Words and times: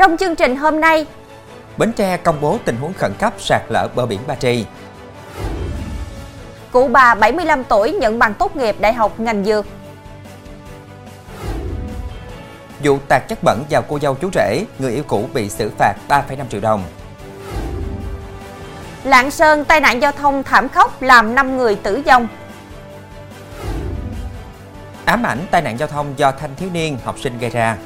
Trong 0.00 0.16
chương 0.16 0.36
trình 0.36 0.56
hôm 0.56 0.80
nay, 0.80 1.06
Bến 1.76 1.92
Tre 1.92 2.16
công 2.16 2.40
bố 2.40 2.58
tình 2.64 2.76
huống 2.76 2.92
khẩn 2.92 3.12
cấp 3.18 3.34
sạt 3.38 3.62
lở 3.68 3.88
bờ 3.94 4.06
biển 4.06 4.20
Ba 4.26 4.34
Tri. 4.34 4.64
cụ 6.72 6.88
bà 6.88 7.14
75 7.14 7.64
tuổi 7.64 7.92
nhận 7.92 8.18
bằng 8.18 8.34
tốt 8.34 8.56
nghiệp 8.56 8.76
Đại 8.80 8.92
học 8.92 9.20
ngành 9.20 9.44
dược. 9.44 9.66
Vụ 12.84 12.98
tạt 13.08 13.28
chất 13.28 13.38
bẩn 13.42 13.64
vào 13.70 13.82
cô 13.88 13.98
dâu 13.98 14.14
chú 14.14 14.30
rể, 14.34 14.64
người 14.78 14.92
yêu 14.92 15.04
cũ 15.06 15.28
bị 15.34 15.48
xử 15.48 15.70
phạt 15.78 15.94
3,5 16.08 16.44
triệu 16.50 16.60
đồng. 16.60 16.84
Lạng 19.04 19.30
Sơn 19.30 19.64
tai 19.64 19.80
nạn 19.80 20.02
giao 20.02 20.12
thông 20.12 20.42
thảm 20.42 20.68
khốc 20.68 21.02
làm 21.02 21.34
5 21.34 21.56
người 21.56 21.74
tử 21.74 22.02
vong. 22.06 22.28
Ám 25.04 25.26
ảnh 25.26 25.38
tai 25.50 25.62
nạn 25.62 25.78
giao 25.78 25.88
thông 25.88 26.14
do 26.16 26.32
thanh 26.32 26.54
thiếu 26.56 26.68
niên 26.72 26.98
học 27.04 27.16
sinh 27.18 27.38
gây 27.38 27.50
ra. 27.50 27.76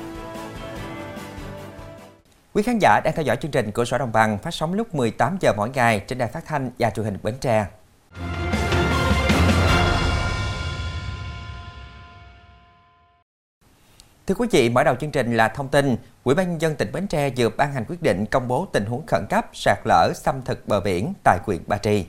Quý 2.54 2.62
khán 2.62 2.78
giả 2.78 3.00
đang 3.04 3.14
theo 3.16 3.24
dõi 3.24 3.36
chương 3.42 3.50
trình 3.50 3.70
của 3.70 3.84
Sở 3.84 3.98
Đồng 3.98 4.12
Bằng 4.12 4.38
phát 4.38 4.54
sóng 4.54 4.74
lúc 4.74 4.94
18 4.94 5.36
giờ 5.40 5.52
mỗi 5.56 5.70
ngày 5.70 6.04
trên 6.08 6.18
đài 6.18 6.28
phát 6.28 6.46
thanh 6.46 6.70
và 6.78 6.90
truyền 6.90 7.04
hình 7.04 7.16
Bến 7.22 7.34
Tre. 7.40 7.66
Thưa 14.26 14.34
quý 14.34 14.48
vị, 14.50 14.68
mở 14.68 14.84
đầu 14.84 14.94
chương 15.00 15.10
trình 15.10 15.36
là 15.36 15.48
thông 15.48 15.68
tin, 15.68 15.96
Ủy 16.24 16.34
ban 16.34 16.50
nhân 16.50 16.60
dân 16.60 16.74
tỉnh 16.76 16.92
Bến 16.92 17.06
Tre 17.06 17.30
vừa 17.36 17.48
ban 17.48 17.72
hành 17.72 17.84
quyết 17.88 18.02
định 18.02 18.26
công 18.26 18.48
bố 18.48 18.66
tình 18.72 18.84
huống 18.84 19.06
khẩn 19.06 19.26
cấp 19.30 19.50
sạt 19.52 19.78
lở 19.84 20.12
xâm 20.14 20.42
thực 20.44 20.68
bờ 20.68 20.80
biển 20.80 21.12
tại 21.24 21.38
huyện 21.46 21.62
Ba 21.66 21.78
Tri. 21.78 22.04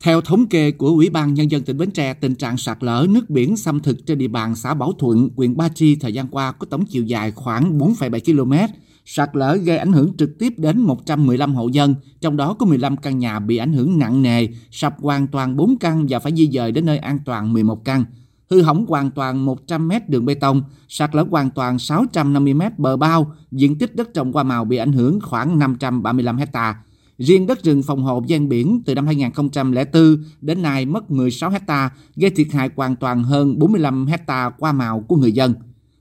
Theo 0.00 0.20
thống 0.20 0.46
kê 0.48 0.70
của 0.70 0.88
Ủy 0.88 1.10
ban 1.10 1.34
Nhân 1.34 1.50
dân 1.50 1.62
tỉnh 1.62 1.78
Bến 1.78 1.90
Tre, 1.90 2.14
tình 2.14 2.34
trạng 2.34 2.56
sạt 2.56 2.78
lở 2.80 3.06
nước 3.10 3.30
biển 3.30 3.56
xâm 3.56 3.80
thực 3.80 3.96
trên 4.06 4.18
địa 4.18 4.28
bàn 4.28 4.56
xã 4.56 4.74
Bảo 4.74 4.92
Thuận, 4.98 5.28
huyện 5.36 5.56
Ba 5.56 5.68
Tri 5.74 5.96
thời 5.96 6.12
gian 6.12 6.28
qua 6.28 6.52
có 6.52 6.66
tổng 6.70 6.84
chiều 6.88 7.02
dài 7.02 7.30
khoảng 7.30 7.78
4,7 7.78 8.20
km. 8.44 8.74
Sạt 9.04 9.30
lở 9.32 9.56
gây 9.56 9.76
ảnh 9.78 9.92
hưởng 9.92 10.16
trực 10.16 10.38
tiếp 10.38 10.54
đến 10.56 10.80
115 10.80 11.54
hộ 11.54 11.68
dân, 11.68 11.94
trong 12.20 12.36
đó 12.36 12.54
có 12.54 12.66
15 12.66 12.96
căn 12.96 13.18
nhà 13.18 13.38
bị 13.38 13.56
ảnh 13.56 13.72
hưởng 13.72 13.98
nặng 13.98 14.22
nề, 14.22 14.48
sập 14.70 15.00
hoàn 15.00 15.26
toàn 15.26 15.56
4 15.56 15.78
căn 15.78 16.06
và 16.08 16.18
phải 16.18 16.32
di 16.36 16.50
dời 16.52 16.72
đến 16.72 16.86
nơi 16.86 16.98
an 16.98 17.18
toàn 17.24 17.52
11 17.52 17.84
căn. 17.84 18.04
Hư 18.50 18.62
hỏng 18.62 18.86
hoàn 18.88 19.10
toàn 19.10 19.44
100 19.44 19.88
m 19.88 19.92
đường 20.08 20.26
bê 20.26 20.34
tông, 20.34 20.62
sạt 20.88 21.14
lở 21.14 21.24
hoàn 21.30 21.50
toàn 21.50 21.78
650 21.78 22.54
m 22.54 22.62
bờ 22.78 22.96
bao, 22.96 23.32
diện 23.50 23.78
tích 23.78 23.96
đất 23.96 24.14
trồng 24.14 24.32
hoa 24.32 24.42
màu 24.42 24.64
bị 24.64 24.76
ảnh 24.76 24.92
hưởng 24.92 25.20
khoảng 25.20 25.58
535 25.58 26.36
hectare. 26.36 26.78
Riêng 27.18 27.46
đất 27.46 27.62
rừng 27.62 27.82
phòng 27.82 28.02
hộ 28.02 28.24
ven 28.28 28.48
biển 28.48 28.82
từ 28.86 28.94
năm 28.94 29.06
2004 29.06 30.16
đến 30.40 30.62
nay 30.62 30.86
mất 30.86 31.10
16 31.10 31.50
hecta, 31.50 31.90
gây 32.16 32.30
thiệt 32.30 32.46
hại 32.52 32.70
hoàn 32.76 32.96
toàn 32.96 33.24
hơn 33.24 33.58
45 33.58 34.06
hecta 34.06 34.50
hoa 34.58 34.72
màu 34.72 35.00
của 35.00 35.16
người 35.16 35.32
dân. 35.32 35.54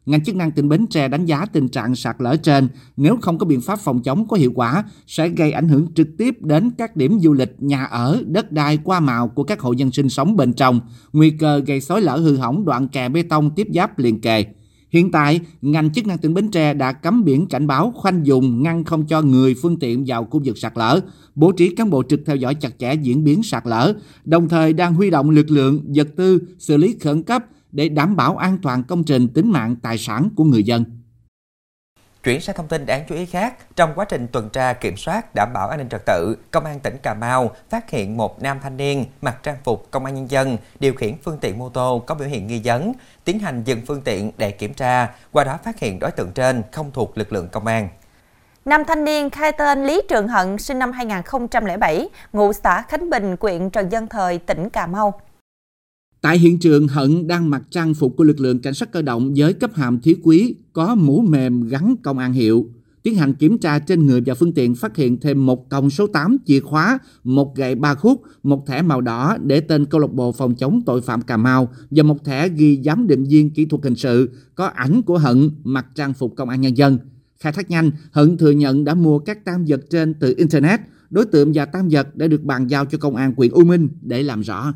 Ngành 0.06 0.24
chức 0.24 0.36
năng 0.36 0.52
tỉnh 0.52 0.70
Bến 0.70 0.88
Tre 0.88 1.08
đánh 1.08 1.26
giá 1.26 1.46
tình 1.46 1.68
trạng 1.68 1.96
sạt 1.96 2.16
lở 2.20 2.36
trên 2.36 2.68
nếu 2.98 3.18
không 3.22 3.38
có 3.38 3.46
biện 3.46 3.62
pháp 3.62 3.80
phòng 3.80 4.04
chống 4.04 4.28
có 4.28 4.38
hiệu 4.38 4.52
quả 4.56 4.84
sẽ 5.08 5.30
gây 5.30 5.52
ảnh 5.52 5.68
hưởng 5.68 5.94
trực 5.96 6.08
tiếp 6.18 6.38
đến 6.42 6.72
các 6.78 6.96
điểm 6.96 7.20
du 7.20 7.34
lịch, 7.34 7.56
nhà 7.60 7.84
ở, 7.84 8.24
đất 8.28 8.52
đai 8.52 8.78
qua 8.84 9.00
màu 9.00 9.28
của 9.28 9.44
các 9.44 9.60
hộ 9.60 9.72
dân 9.72 9.92
sinh 9.92 10.10
sống 10.10 10.36
bên 10.36 10.54
trong, 10.54 10.80
nguy 11.14 11.30
cơ 11.30 11.62
gây 11.66 11.82
xói 11.82 12.02
lở 12.02 12.18
hư 12.18 12.38
hỏng 12.38 12.66
đoạn 12.66 12.88
kè 12.88 13.10
bê 13.10 13.24
tông 13.24 13.56
tiếp 13.56 13.68
giáp 13.74 14.00
liền 14.00 14.22
kề. 14.22 14.46
Hiện 14.90 15.12
tại, 15.12 15.40
ngành 15.62 15.94
chức 15.94 16.08
năng 16.08 16.18
tỉnh 16.18 16.34
Bến 16.34 16.52
Tre 16.52 16.74
đã 16.74 16.92
cấm 16.92 17.24
biển 17.24 17.48
cảnh 17.48 17.68
báo 17.68 17.94
khoanh 17.96 18.26
dùng 18.26 18.64
ngăn 18.64 18.84
không 18.84 19.06
cho 19.06 19.22
người 19.22 19.56
phương 19.62 19.80
tiện 19.80 20.04
vào 20.08 20.26
khu 20.26 20.42
vực 20.46 20.58
sạt 20.58 20.74
lở, 20.76 21.00
bố 21.36 21.52
trí 21.52 21.76
cán 21.76 21.90
bộ 21.90 22.04
trực 22.10 22.20
theo 22.26 22.36
dõi 22.36 22.56
chặt 22.56 22.80
chẽ 22.80 22.94
diễn 22.94 23.24
biến 23.24 23.44
sạt 23.44 23.68
lở, 23.68 23.94
đồng 24.26 24.50
thời 24.50 24.74
đang 24.74 24.94
huy 24.94 25.10
động 25.10 25.30
lực 25.30 25.52
lượng, 25.52 25.82
vật 25.96 26.08
tư, 26.16 26.40
xử 26.60 26.78
lý 26.78 26.96
khẩn 27.02 27.24
cấp 27.24 27.46
để 27.74 27.90
đảm 27.90 28.16
bảo 28.16 28.38
an 28.38 28.58
toàn 28.64 28.84
công 28.84 29.04
trình 29.04 29.28
tính 29.34 29.52
mạng 29.52 29.76
tài 29.84 29.98
sản 29.98 30.30
của 30.36 30.44
người 30.44 30.64
dân. 30.64 30.86
Chuyển 32.24 32.42
sang 32.42 32.56
thông 32.56 32.68
tin 32.68 32.86
đáng 32.86 33.04
chú 33.10 33.16
ý 33.16 33.26
khác, 33.26 33.76
trong 33.76 33.94
quá 33.96 34.06
trình 34.06 34.28
tuần 34.28 34.50
tra 34.50 34.74
kiểm 34.74 34.98
soát 34.98 35.36
đảm 35.36 35.50
bảo 35.54 35.70
an 35.70 35.78
ninh 35.78 35.90
trật 35.90 36.02
tự, 36.06 36.38
Công 36.52 36.66
an 36.66 36.80
tỉnh 36.80 36.98
Cà 37.04 37.14
Mau 37.14 37.52
phát 37.70 37.90
hiện 37.90 38.18
một 38.18 38.42
nam 38.42 38.60
thanh 38.64 38.78
niên 38.78 39.06
mặc 39.22 39.38
trang 39.44 39.58
phục 39.64 39.92
công 39.92 40.06
an 40.06 40.16
nhân 40.16 40.32
dân 40.32 40.58
điều 40.80 40.94
khiển 40.94 41.16
phương 41.24 41.38
tiện 41.42 41.60
mô 41.60 41.70
tô 41.70 42.04
có 42.08 42.16
biểu 42.16 42.28
hiện 42.28 42.48
nghi 42.48 42.62
vấn, 42.64 42.94
tiến 43.24 43.40
hành 43.40 43.64
dừng 43.64 43.82
phương 43.88 44.02
tiện 44.02 44.32
để 44.38 44.52
kiểm 44.52 44.74
tra, 44.74 45.16
qua 45.32 45.44
đó 45.44 45.58
phát 45.64 45.80
hiện 45.80 46.00
đối 46.00 46.12
tượng 46.12 46.32
trên 46.32 46.62
không 46.72 46.92
thuộc 46.92 47.18
lực 47.18 47.34
lượng 47.34 47.48
công 47.52 47.68
an. 47.68 47.90
Nam 48.66 48.84
thanh 48.88 49.06
niên 49.06 49.30
khai 49.30 49.52
tên 49.52 49.86
Lý 49.86 50.02
Trường 50.10 50.28
Hận 50.28 50.58
sinh 50.58 50.80
năm 50.80 50.92
2007, 50.92 52.10
ngụ 52.34 52.54
xã 52.54 52.82
Khánh 52.82 53.10
Bình, 53.10 53.36
huyện 53.40 53.70
Trần 53.70 53.90
Văn 53.90 54.08
Thời, 54.08 54.38
tỉnh 54.38 54.70
Cà 54.70 54.88
Mau. 54.88 55.22
Tại 56.24 56.40
hiện 56.40 56.60
trường, 56.60 56.88
Hận 56.88 57.28
đang 57.28 57.50
mặc 57.50 57.64
trang 57.70 57.94
phục 57.94 58.18
của 58.18 58.24
lực 58.24 58.40
lượng 58.40 58.60
cảnh 58.60 58.74
sát 58.74 58.92
cơ 58.92 59.02
động 59.02 59.34
với 59.38 59.54
cấp 59.54 59.72
hàm 59.74 60.00
thiếu 60.00 60.16
quý, 60.24 60.56
có 60.74 60.96
mũ 60.96 61.22
mềm 61.22 61.68
gắn 61.68 61.96
công 62.04 62.18
an 62.18 62.34
hiệu. 62.34 62.70
Tiến 63.04 63.16
hành 63.16 63.34
kiểm 63.34 63.58
tra 63.58 63.80
trên 63.80 64.06
người 64.06 64.22
và 64.26 64.34
phương 64.34 64.54
tiện 64.54 64.76
phát 64.76 64.96
hiện 64.96 65.20
thêm 65.20 65.46
một 65.46 65.70
còng 65.70 65.90
số 65.90 66.08
8 66.08 66.38
chìa 66.46 66.60
khóa, 66.60 67.00
một 67.24 67.56
gậy 67.56 67.76
ba 67.76 67.96
khúc, 67.96 68.22
một 68.44 68.68
thẻ 68.68 68.82
màu 68.82 69.02
đỏ 69.02 69.38
để 69.44 69.60
tên 69.60 69.86
câu 69.86 70.02
lạc 70.02 70.12
bộ 70.12 70.32
phòng 70.32 70.56
chống 70.56 70.82
tội 70.86 71.02
phạm 71.02 71.22
Cà 71.22 71.38
Mau 71.38 71.70
và 71.92 72.04
một 72.04 72.26
thẻ 72.26 72.50
ghi 72.50 72.82
giám 72.86 73.08
định 73.08 73.24
viên 73.24 73.50
kỹ 73.50 73.66
thuật 73.66 73.84
hình 73.84 73.96
sự 73.96 74.30
có 74.56 74.66
ảnh 74.66 75.02
của 75.02 75.18
Hận 75.18 75.50
mặc 75.64 75.86
trang 75.96 76.14
phục 76.14 76.36
công 76.36 76.50
an 76.50 76.62
nhân 76.62 76.78
dân. 76.78 76.98
Khai 77.40 77.54
thác 77.54 77.70
nhanh, 77.70 77.92
Hận 78.12 78.38
thừa 78.38 78.52
nhận 78.52 78.84
đã 78.84 78.94
mua 78.94 79.20
các 79.20 79.46
tam 79.46 79.66
vật 79.68 79.82
trên 79.90 80.14
từ 80.14 80.34
Internet. 80.38 80.80
Đối 81.10 81.26
tượng 81.26 81.52
và 81.54 81.66
tam 81.66 81.88
vật 81.92 82.16
đã 82.16 82.28
được 82.28 82.44
bàn 82.44 82.68
giao 82.68 82.86
cho 82.86 82.98
công 82.98 83.16
an 83.16 83.34
huyện 83.38 83.52
U 83.52 83.64
Minh 83.64 83.90
để 84.02 84.24
làm 84.24 84.42
rõ. 84.42 84.74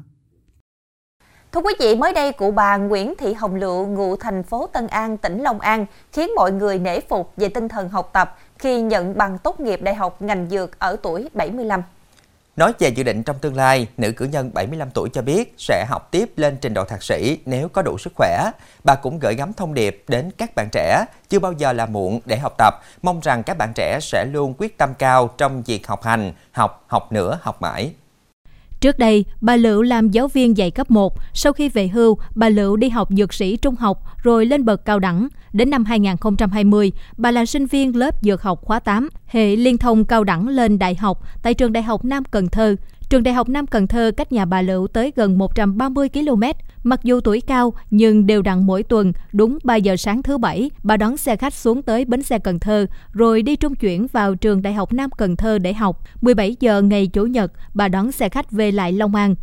Thưa 1.58 1.62
quý 1.62 1.74
vị, 1.80 1.96
mới 1.96 2.14
đây 2.14 2.32
cụ 2.32 2.52
bà 2.52 2.78
Nguyễn 2.78 3.14
Thị 3.18 3.34
Hồng 3.34 3.56
Lựu 3.56 3.86
ngụ 3.86 4.16
thành 4.16 4.44
phố 4.44 4.68
Tân 4.74 4.88
An, 4.88 5.18
tỉnh 5.18 5.44
Long 5.44 5.60
An 5.60 5.86
khiến 6.14 6.30
mọi 6.36 6.52
người 6.52 6.80
nể 6.80 7.00
phục 7.00 7.32
về 7.38 7.50
tinh 7.50 7.68
thần 7.68 7.90
học 7.90 8.10
tập 8.14 8.38
khi 8.60 8.82
nhận 8.82 9.18
bằng 9.18 9.38
tốt 9.38 9.60
nghiệp 9.60 9.82
đại 9.82 9.96
học 9.96 10.22
ngành 10.22 10.48
dược 10.50 10.80
ở 10.80 10.96
tuổi 11.04 11.30
75. 11.34 11.84
Nói 12.56 12.74
về 12.80 12.90
dự 12.90 13.04
định 13.04 13.24
trong 13.24 13.40
tương 13.40 13.56
lai, 13.56 13.88
nữ 13.98 14.12
cử 14.12 14.26
nhân 14.26 14.52
75 14.54 14.90
tuổi 14.94 15.10
cho 15.14 15.22
biết 15.22 15.56
sẽ 15.58 15.86
học 15.90 16.12
tiếp 16.12 16.32
lên 16.36 16.58
trình 16.62 16.74
độ 16.74 16.84
thạc 16.86 17.04
sĩ 17.04 17.40
nếu 17.46 17.68
có 17.70 17.82
đủ 17.82 17.98
sức 17.98 18.14
khỏe. 18.16 18.52
Bà 18.84 18.96
cũng 18.96 19.20
gửi 19.20 19.36
gắm 19.36 19.54
thông 19.54 19.74
điệp 19.74 20.04
đến 20.08 20.32
các 20.38 20.56
bạn 20.56 20.70
trẻ, 20.72 21.06
chưa 21.30 21.40
bao 21.40 21.52
giờ 21.52 21.74
là 21.74 21.86
muộn 21.86 22.20
để 22.26 22.38
học 22.38 22.54
tập, 22.58 22.74
mong 23.02 23.20
rằng 23.20 23.44
các 23.44 23.58
bạn 23.58 23.72
trẻ 23.76 24.00
sẽ 24.02 24.26
luôn 24.26 24.54
quyết 24.58 24.78
tâm 24.78 24.94
cao 24.94 25.30
trong 25.38 25.64
việc 25.64 25.88
học 25.88 26.04
hành, 26.04 26.34
học, 26.52 26.84
học 26.88 27.12
nữa, 27.12 27.40
học 27.42 27.62
mãi. 27.62 27.94
Trước 28.82 29.00
đây, 29.00 29.26
bà 29.42 29.56
Lựu 29.56 29.82
làm 29.82 30.10
giáo 30.10 30.28
viên 30.28 30.58
dạy 30.58 30.72
cấp 30.72 30.92
1. 30.92 31.14
Sau 31.34 31.54
khi 31.54 31.70
về 31.70 31.88
hưu, 31.88 32.18
bà 32.36 32.50
Lựu 32.50 32.76
đi 32.76 32.90
học 32.90 33.10
dược 33.12 33.34
sĩ 33.34 33.58
trung 33.58 33.76
học 33.76 34.04
rồi 34.24 34.46
lên 34.46 34.66
bậc 34.66 34.86
cao 34.86 35.00
đẳng. 35.00 35.28
Đến 35.54 35.70
năm 35.70 35.86
2020, 35.86 36.92
bà 37.18 37.32
là 37.32 37.46
sinh 37.46 37.66
viên 37.66 37.96
lớp 37.96 38.16
dược 38.22 38.42
học 38.42 38.62
khóa 38.62 38.80
8, 38.80 39.10
hệ 39.28 39.56
liên 39.56 39.78
thông 39.78 40.06
cao 40.06 40.24
đẳng 40.24 40.48
lên 40.48 40.80
đại 40.80 40.96
học 40.96 41.22
tại 41.42 41.54
trường 41.54 41.74
Đại 41.74 41.84
học 41.84 42.06
Nam 42.06 42.24
Cần 42.32 42.48
Thơ. 42.48 42.76
Trường 43.10 43.24
Đại 43.24 43.34
học 43.34 43.50
Nam 43.50 43.68
Cần 43.68 43.88
Thơ 43.88 44.12
cách 44.18 44.32
nhà 44.32 44.46
bà 44.46 44.62
Lựu 44.62 44.88
tới 44.88 45.12
gần 45.16 45.38
130 45.38 46.10
km. 46.10 46.44
Mặc 46.84 47.00
dù 47.04 47.20
tuổi 47.22 47.42
cao, 47.42 47.74
nhưng 47.92 48.28
đều 48.28 48.42
đặn 48.42 48.68
mỗi 48.68 48.84
tuần, 48.84 49.14
đúng 49.34 49.58
3 49.64 49.76
giờ 49.76 49.96
sáng 49.96 50.24
thứ 50.24 50.38
Bảy, 50.38 50.72
bà 50.84 50.98
đón 50.98 51.18
xe 51.18 51.36
khách 51.36 51.54
xuống 51.54 51.82
tới 51.82 52.06
bến 52.06 52.24
xe 52.24 52.40
Cần 52.40 52.60
Thơ, 52.60 52.86
rồi 53.12 53.42
đi 53.42 53.56
trung 53.56 53.76
chuyển 53.76 54.08
vào 54.08 54.36
trường 54.36 54.62
Đại 54.62 54.74
học 54.74 54.94
Nam 54.94 55.10
Cần 55.18 55.36
Thơ 55.36 55.58
để 55.58 55.74
học. 55.74 56.02
17 56.22 56.56
giờ 56.60 56.82
ngày 56.82 57.08
Chủ 57.08 57.26
nhật, 57.26 57.52
bà 57.74 57.88
đón 57.88 58.12
xe 58.12 58.30
khách 58.30 58.52
về 58.52 58.72
lại 58.72 58.92
Long 58.92 59.16
An. 59.16 59.36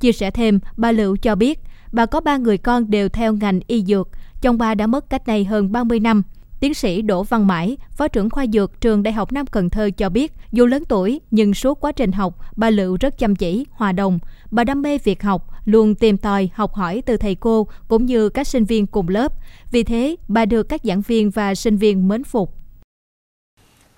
Chia 0.00 0.12
sẻ 0.12 0.30
thêm, 0.30 0.60
bà 0.76 0.92
Lựu 0.92 1.16
cho 1.16 1.34
biết, 1.34 1.60
bà 1.92 2.06
có 2.06 2.20
ba 2.20 2.36
người 2.36 2.58
con 2.58 2.90
đều 2.90 3.08
theo 3.08 3.32
ngành 3.32 3.60
y 3.66 3.84
dược. 3.84 4.08
Chồng 4.42 4.58
bà 4.58 4.74
đã 4.74 4.86
mất 4.86 5.10
cách 5.10 5.28
này 5.28 5.44
hơn 5.44 5.72
30 5.72 6.00
năm. 6.00 6.22
Tiến 6.60 6.74
sĩ 6.74 7.02
Đỗ 7.02 7.22
Văn 7.22 7.46
Mãi, 7.46 7.76
Phó 7.90 8.08
trưởng 8.08 8.30
khoa 8.30 8.46
dược 8.52 8.80
trường 8.80 9.02
Đại 9.02 9.12
học 9.12 9.32
Nam 9.32 9.46
Cần 9.46 9.70
Thơ 9.70 9.90
cho 9.96 10.08
biết, 10.08 10.32
dù 10.52 10.66
lớn 10.66 10.82
tuổi 10.88 11.20
nhưng 11.30 11.54
suốt 11.54 11.80
quá 11.80 11.92
trình 11.92 12.12
học, 12.12 12.38
bà 12.56 12.70
Lựu 12.70 12.96
rất 13.00 13.18
chăm 13.18 13.36
chỉ, 13.36 13.66
hòa 13.70 13.92
đồng. 13.92 14.18
Bà 14.50 14.64
đam 14.64 14.82
mê 14.82 14.98
việc 14.98 15.22
học, 15.22 15.48
luôn 15.64 15.94
tìm 15.94 16.16
tòi, 16.16 16.50
học 16.54 16.74
hỏi 16.74 17.02
từ 17.06 17.16
thầy 17.16 17.34
cô 17.34 17.66
cũng 17.88 18.06
như 18.06 18.28
các 18.28 18.46
sinh 18.46 18.64
viên 18.64 18.86
cùng 18.86 19.08
lớp. 19.08 19.32
Vì 19.70 19.82
thế, 19.82 20.16
bà 20.28 20.44
được 20.44 20.62
các 20.62 20.80
giảng 20.84 21.00
viên 21.00 21.30
và 21.30 21.54
sinh 21.54 21.76
viên 21.76 22.08
mến 22.08 22.24
phục. 22.24 22.54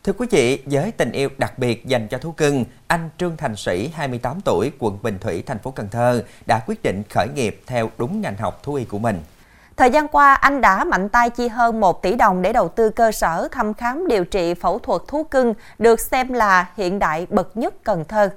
Thưa 0.05 0.12
quý 0.12 0.26
vị, 0.31 0.58
với 0.67 0.93
tình 0.93 1.12
yêu 1.12 1.29
đặc 1.38 1.58
biệt 1.58 1.87
dành 1.87 2.08
cho 2.08 2.19
thú 2.19 2.32
cưng, 2.32 2.65
anh 2.87 3.08
Trương 3.19 3.37
Thành 3.37 3.56
Sĩ, 3.56 3.88
28 3.94 4.41
tuổi, 4.44 4.70
quận 4.79 4.99
Bình 5.03 5.19
Thủy, 5.20 5.43
thành 5.47 5.58
phố 5.58 5.70
Cần 5.70 5.88
Thơ 5.91 6.25
đã 6.47 6.61
quyết 6.67 6.82
định 6.82 7.03
khởi 7.11 7.29
nghiệp 7.35 7.61
theo 7.67 7.91
đúng 7.99 8.20
ngành 8.20 8.37
học 8.37 8.61
thú 8.62 8.75
y 8.75 8.85
của 8.85 8.99
mình. 8.99 9.20
Thời 9.82 9.90
gian 9.90 10.08
qua, 10.08 10.34
anh 10.34 10.61
đã 10.61 10.84
mạnh 10.84 11.08
tay 11.08 11.31
chi 11.31 11.49
hơn 11.49 11.81
1 11.81 12.02
tỷ 12.02 12.17
đồng 12.17 12.43
để 12.43 12.52
đầu 12.52 12.69
tư 12.69 12.90
cơ 12.90 13.12
sở 13.12 13.49
thăm 13.52 13.75
khám 13.75 14.06
điều 14.06 14.25
trị 14.25 14.55
phẫu 14.55 14.79
thuật 14.79 15.02
thú 15.08 15.25
cưng 15.25 15.55
được 15.79 16.00
xem 16.00 16.32
là 16.32 16.67
hiện 16.76 16.99
đại 16.99 17.26
bậc 17.31 17.56
nhất 17.56 17.75
Cần 17.84 18.05
Thơ. 18.05 18.31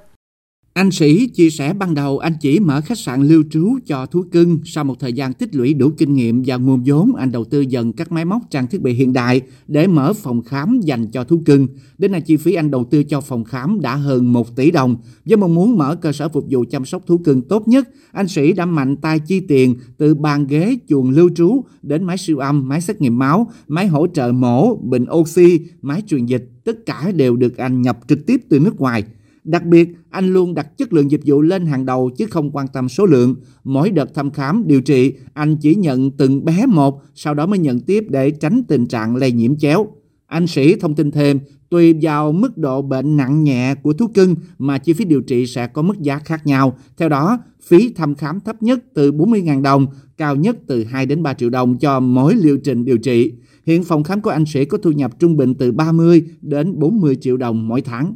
Anh 0.76 0.90
Sĩ 0.90 1.26
chia 1.26 1.50
sẻ 1.50 1.72
ban 1.72 1.94
đầu 1.94 2.18
anh 2.18 2.32
chỉ 2.40 2.60
mở 2.60 2.80
khách 2.80 2.98
sạn 2.98 3.22
lưu 3.22 3.42
trú 3.50 3.78
cho 3.86 4.06
thú 4.06 4.24
cưng. 4.32 4.58
Sau 4.64 4.84
một 4.84 5.00
thời 5.00 5.12
gian 5.12 5.32
tích 5.32 5.54
lũy 5.54 5.74
đủ 5.74 5.90
kinh 5.98 6.14
nghiệm 6.14 6.42
và 6.46 6.56
nguồn 6.56 6.82
vốn, 6.86 7.14
anh 7.14 7.32
đầu 7.32 7.44
tư 7.44 7.60
dần 7.60 7.92
các 7.92 8.12
máy 8.12 8.24
móc 8.24 8.42
trang 8.50 8.66
thiết 8.66 8.82
bị 8.82 8.92
hiện 8.92 9.12
đại 9.12 9.40
để 9.68 9.86
mở 9.86 10.12
phòng 10.12 10.42
khám 10.42 10.80
dành 10.80 11.06
cho 11.10 11.24
thú 11.24 11.42
cưng. 11.44 11.66
Đến 11.98 12.12
nay 12.12 12.20
chi 12.20 12.36
phí 12.36 12.54
anh 12.54 12.70
đầu 12.70 12.84
tư 12.90 13.02
cho 13.02 13.20
phòng 13.20 13.44
khám 13.44 13.80
đã 13.80 13.94
hơn 13.94 14.32
1 14.32 14.56
tỷ 14.56 14.70
đồng. 14.70 14.96
Với 15.24 15.36
mong 15.36 15.54
muốn 15.54 15.78
mở 15.78 15.96
cơ 15.96 16.12
sở 16.12 16.28
phục 16.28 16.44
vụ 16.50 16.64
chăm 16.70 16.84
sóc 16.84 17.06
thú 17.06 17.18
cưng 17.18 17.42
tốt 17.42 17.68
nhất, 17.68 17.88
anh 18.12 18.28
Sĩ 18.28 18.52
đã 18.52 18.66
mạnh 18.66 18.96
tay 18.96 19.18
chi 19.18 19.40
tiền 19.40 19.74
từ 19.96 20.14
bàn 20.14 20.46
ghế, 20.46 20.78
chuồng 20.88 21.10
lưu 21.10 21.30
trú 21.36 21.64
đến 21.82 22.04
máy 22.04 22.18
siêu 22.18 22.38
âm, 22.38 22.68
máy 22.68 22.80
xét 22.80 23.00
nghiệm 23.00 23.18
máu, 23.18 23.50
máy 23.68 23.86
hỗ 23.86 24.06
trợ 24.06 24.32
mổ, 24.32 24.76
bình 24.76 25.04
oxy, 25.12 25.60
máy 25.82 26.02
truyền 26.06 26.26
dịch. 26.26 26.50
Tất 26.64 26.86
cả 26.86 27.12
đều 27.16 27.36
được 27.36 27.56
anh 27.56 27.82
nhập 27.82 27.98
trực 28.08 28.26
tiếp 28.26 28.40
từ 28.48 28.60
nước 28.60 28.80
ngoài. 28.80 29.04
Đặc 29.46 29.64
biệt, 29.64 29.88
anh 30.10 30.32
luôn 30.32 30.54
đặt 30.54 30.78
chất 30.78 30.92
lượng 30.92 31.10
dịch 31.10 31.20
vụ 31.24 31.42
lên 31.42 31.66
hàng 31.66 31.86
đầu 31.86 32.10
chứ 32.18 32.26
không 32.30 32.50
quan 32.50 32.66
tâm 32.68 32.88
số 32.88 33.06
lượng. 33.06 33.34
Mỗi 33.64 33.90
đợt 33.90 34.14
thăm 34.14 34.30
khám, 34.30 34.66
điều 34.66 34.80
trị, 34.80 35.12
anh 35.34 35.56
chỉ 35.56 35.74
nhận 35.74 36.10
từng 36.10 36.44
bé 36.44 36.66
một, 36.66 37.02
sau 37.14 37.34
đó 37.34 37.46
mới 37.46 37.58
nhận 37.58 37.80
tiếp 37.80 38.04
để 38.08 38.30
tránh 38.30 38.62
tình 38.68 38.86
trạng 38.86 39.16
lây 39.16 39.32
nhiễm 39.32 39.56
chéo. 39.56 39.86
Anh 40.26 40.46
Sĩ 40.46 40.76
thông 40.76 40.94
tin 40.94 41.10
thêm, 41.10 41.40
tùy 41.70 41.94
vào 42.02 42.32
mức 42.32 42.58
độ 42.58 42.82
bệnh 42.82 43.16
nặng 43.16 43.44
nhẹ 43.44 43.74
của 43.82 43.92
thú 43.92 44.06
cưng 44.14 44.34
mà 44.58 44.78
chi 44.78 44.92
phí 44.92 45.04
điều 45.04 45.20
trị 45.20 45.46
sẽ 45.46 45.66
có 45.66 45.82
mức 45.82 46.00
giá 46.00 46.18
khác 46.18 46.46
nhau. 46.46 46.78
Theo 46.96 47.08
đó, 47.08 47.38
phí 47.66 47.92
thăm 47.92 48.14
khám 48.14 48.40
thấp 48.40 48.62
nhất 48.62 48.84
từ 48.94 49.12
40.000 49.12 49.62
đồng, 49.62 49.86
cao 50.16 50.36
nhất 50.36 50.56
từ 50.66 50.84
2 50.84 51.06
đến 51.06 51.22
3 51.22 51.34
triệu 51.34 51.50
đồng 51.50 51.78
cho 51.78 52.00
mỗi 52.00 52.34
liệu 52.34 52.58
trình 52.64 52.84
điều 52.84 52.98
trị. 52.98 53.32
Hiện 53.66 53.84
phòng 53.84 54.02
khám 54.02 54.20
của 54.20 54.30
anh 54.30 54.46
Sĩ 54.46 54.64
có 54.64 54.78
thu 54.78 54.92
nhập 54.92 55.18
trung 55.18 55.36
bình 55.36 55.54
từ 55.54 55.72
30 55.72 56.24
đến 56.42 56.78
40 56.78 57.16
triệu 57.20 57.36
đồng 57.36 57.68
mỗi 57.68 57.80
tháng. 57.80 58.14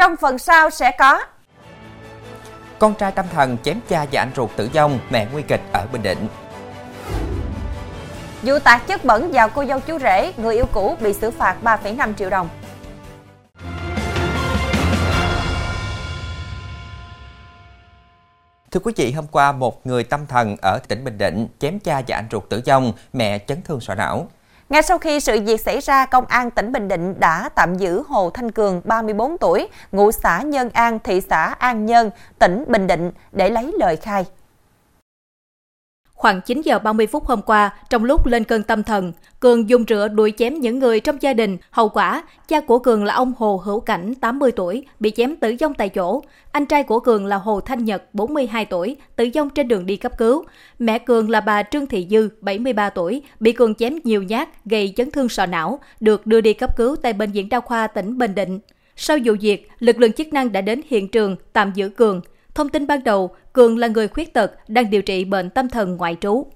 Trong 0.00 0.16
phần 0.16 0.38
sau 0.38 0.70
sẽ 0.70 0.90
có 0.98 1.24
Con 2.78 2.94
trai 2.94 3.12
tâm 3.12 3.26
thần 3.32 3.56
chém 3.58 3.80
cha 3.88 4.06
và 4.12 4.22
anh 4.22 4.30
ruột 4.36 4.50
tử 4.56 4.70
vong, 4.74 4.98
mẹ 5.10 5.26
nguy 5.32 5.42
kịch 5.42 5.60
ở 5.72 5.86
Bình 5.92 6.02
Định. 6.02 6.28
Vụ 8.42 8.58
tạt 8.58 8.86
chất 8.86 9.04
bẩn 9.04 9.30
vào 9.32 9.48
cô 9.48 9.64
dâu 9.64 9.80
chú 9.80 9.98
rể, 9.98 10.32
người 10.36 10.54
yêu 10.54 10.66
cũ 10.72 10.96
bị 11.00 11.12
xử 11.12 11.30
phạt 11.30 11.56
3,5 11.62 12.14
triệu 12.14 12.30
đồng. 12.30 12.48
Thưa 18.70 18.80
quý 18.80 18.92
vị, 18.96 19.12
hôm 19.12 19.26
qua 19.26 19.52
một 19.52 19.86
người 19.86 20.04
tâm 20.04 20.26
thần 20.26 20.56
ở 20.62 20.78
tỉnh 20.88 21.04
Bình 21.04 21.18
Định 21.18 21.48
chém 21.58 21.78
cha 21.78 22.02
và 22.08 22.16
anh 22.16 22.26
ruột 22.30 22.48
tử 22.48 22.62
vong, 22.66 22.92
mẹ 23.12 23.38
chấn 23.38 23.62
thương 23.62 23.80
sọ 23.80 23.94
não. 23.94 24.28
Ngay 24.70 24.82
sau 24.82 24.98
khi 24.98 25.20
sự 25.20 25.40
việc 25.40 25.60
xảy 25.60 25.80
ra, 25.80 26.06
Công 26.06 26.26
an 26.26 26.50
tỉnh 26.50 26.72
Bình 26.72 26.88
Định 26.88 27.20
đã 27.20 27.48
tạm 27.54 27.74
giữ 27.74 28.02
Hồ 28.08 28.30
Thanh 28.30 28.50
Cường, 28.50 28.80
34 28.84 29.38
tuổi, 29.38 29.68
ngụ 29.92 30.12
xã 30.12 30.42
Nhân 30.42 30.70
An, 30.72 30.98
thị 31.04 31.20
xã 31.30 31.54
An 31.58 31.86
Nhơn, 31.86 32.10
tỉnh 32.38 32.64
Bình 32.68 32.86
Định 32.86 33.10
để 33.32 33.50
lấy 33.50 33.72
lời 33.78 33.96
khai. 33.96 34.24
Khoảng 36.20 36.40
9 36.40 36.60
giờ 36.60 36.78
30 36.78 37.06
phút 37.06 37.26
hôm 37.26 37.42
qua, 37.42 37.70
trong 37.90 38.04
lúc 38.04 38.26
lên 38.26 38.44
cơn 38.44 38.62
tâm 38.62 38.82
thần, 38.82 39.12
Cường 39.40 39.68
dùng 39.68 39.84
rửa 39.88 40.08
đuổi 40.08 40.32
chém 40.38 40.54
những 40.54 40.78
người 40.78 41.00
trong 41.00 41.16
gia 41.20 41.32
đình. 41.32 41.58
Hậu 41.70 41.88
quả, 41.88 42.22
cha 42.48 42.60
của 42.60 42.78
Cường 42.78 43.04
là 43.04 43.14
ông 43.14 43.32
Hồ 43.36 43.62
Hữu 43.64 43.80
Cảnh, 43.80 44.14
80 44.14 44.52
tuổi, 44.52 44.86
bị 45.00 45.10
chém 45.10 45.36
tử 45.36 45.54
vong 45.60 45.74
tại 45.74 45.88
chỗ. 45.88 46.22
Anh 46.52 46.66
trai 46.66 46.82
của 46.82 47.00
Cường 47.00 47.26
là 47.26 47.36
Hồ 47.36 47.60
Thanh 47.60 47.84
Nhật, 47.84 48.14
42 48.14 48.64
tuổi, 48.64 48.96
tử 49.16 49.28
vong 49.34 49.50
trên 49.50 49.68
đường 49.68 49.86
đi 49.86 49.96
cấp 49.96 50.18
cứu. 50.18 50.44
Mẹ 50.78 50.98
Cường 50.98 51.30
là 51.30 51.40
bà 51.40 51.62
Trương 51.62 51.86
Thị 51.86 52.06
Dư, 52.10 52.28
73 52.40 52.90
tuổi, 52.90 53.22
bị 53.40 53.52
Cường 53.52 53.74
chém 53.74 53.98
nhiều 54.04 54.22
nhát, 54.22 54.64
gây 54.64 54.92
chấn 54.96 55.10
thương 55.10 55.28
sọ 55.28 55.46
não, 55.46 55.80
được 56.00 56.26
đưa 56.26 56.40
đi 56.40 56.52
cấp 56.52 56.76
cứu 56.76 56.96
tại 56.96 57.12
Bệnh 57.12 57.32
viện 57.32 57.48
Đa 57.48 57.60
khoa 57.60 57.86
tỉnh 57.86 58.18
Bình 58.18 58.34
Định. 58.34 58.58
Sau 58.96 59.18
vụ 59.24 59.34
việc, 59.40 59.68
lực 59.78 59.98
lượng 59.98 60.12
chức 60.12 60.32
năng 60.32 60.52
đã 60.52 60.60
đến 60.60 60.80
hiện 60.88 61.08
trường 61.08 61.36
tạm 61.52 61.72
giữ 61.74 61.88
Cường. 61.88 62.20
Thông 62.54 62.68
tin 62.68 62.86
ban 62.86 63.04
đầu, 63.04 63.30
Cường 63.52 63.78
là 63.78 63.88
người 63.88 64.08
khuyết 64.08 64.34
tật, 64.34 64.52
đang 64.68 64.90
điều 64.90 65.02
trị 65.02 65.24
bệnh 65.24 65.50
tâm 65.50 65.68
thần 65.68 65.96
ngoại 65.96 66.16
trú. 66.20 66.46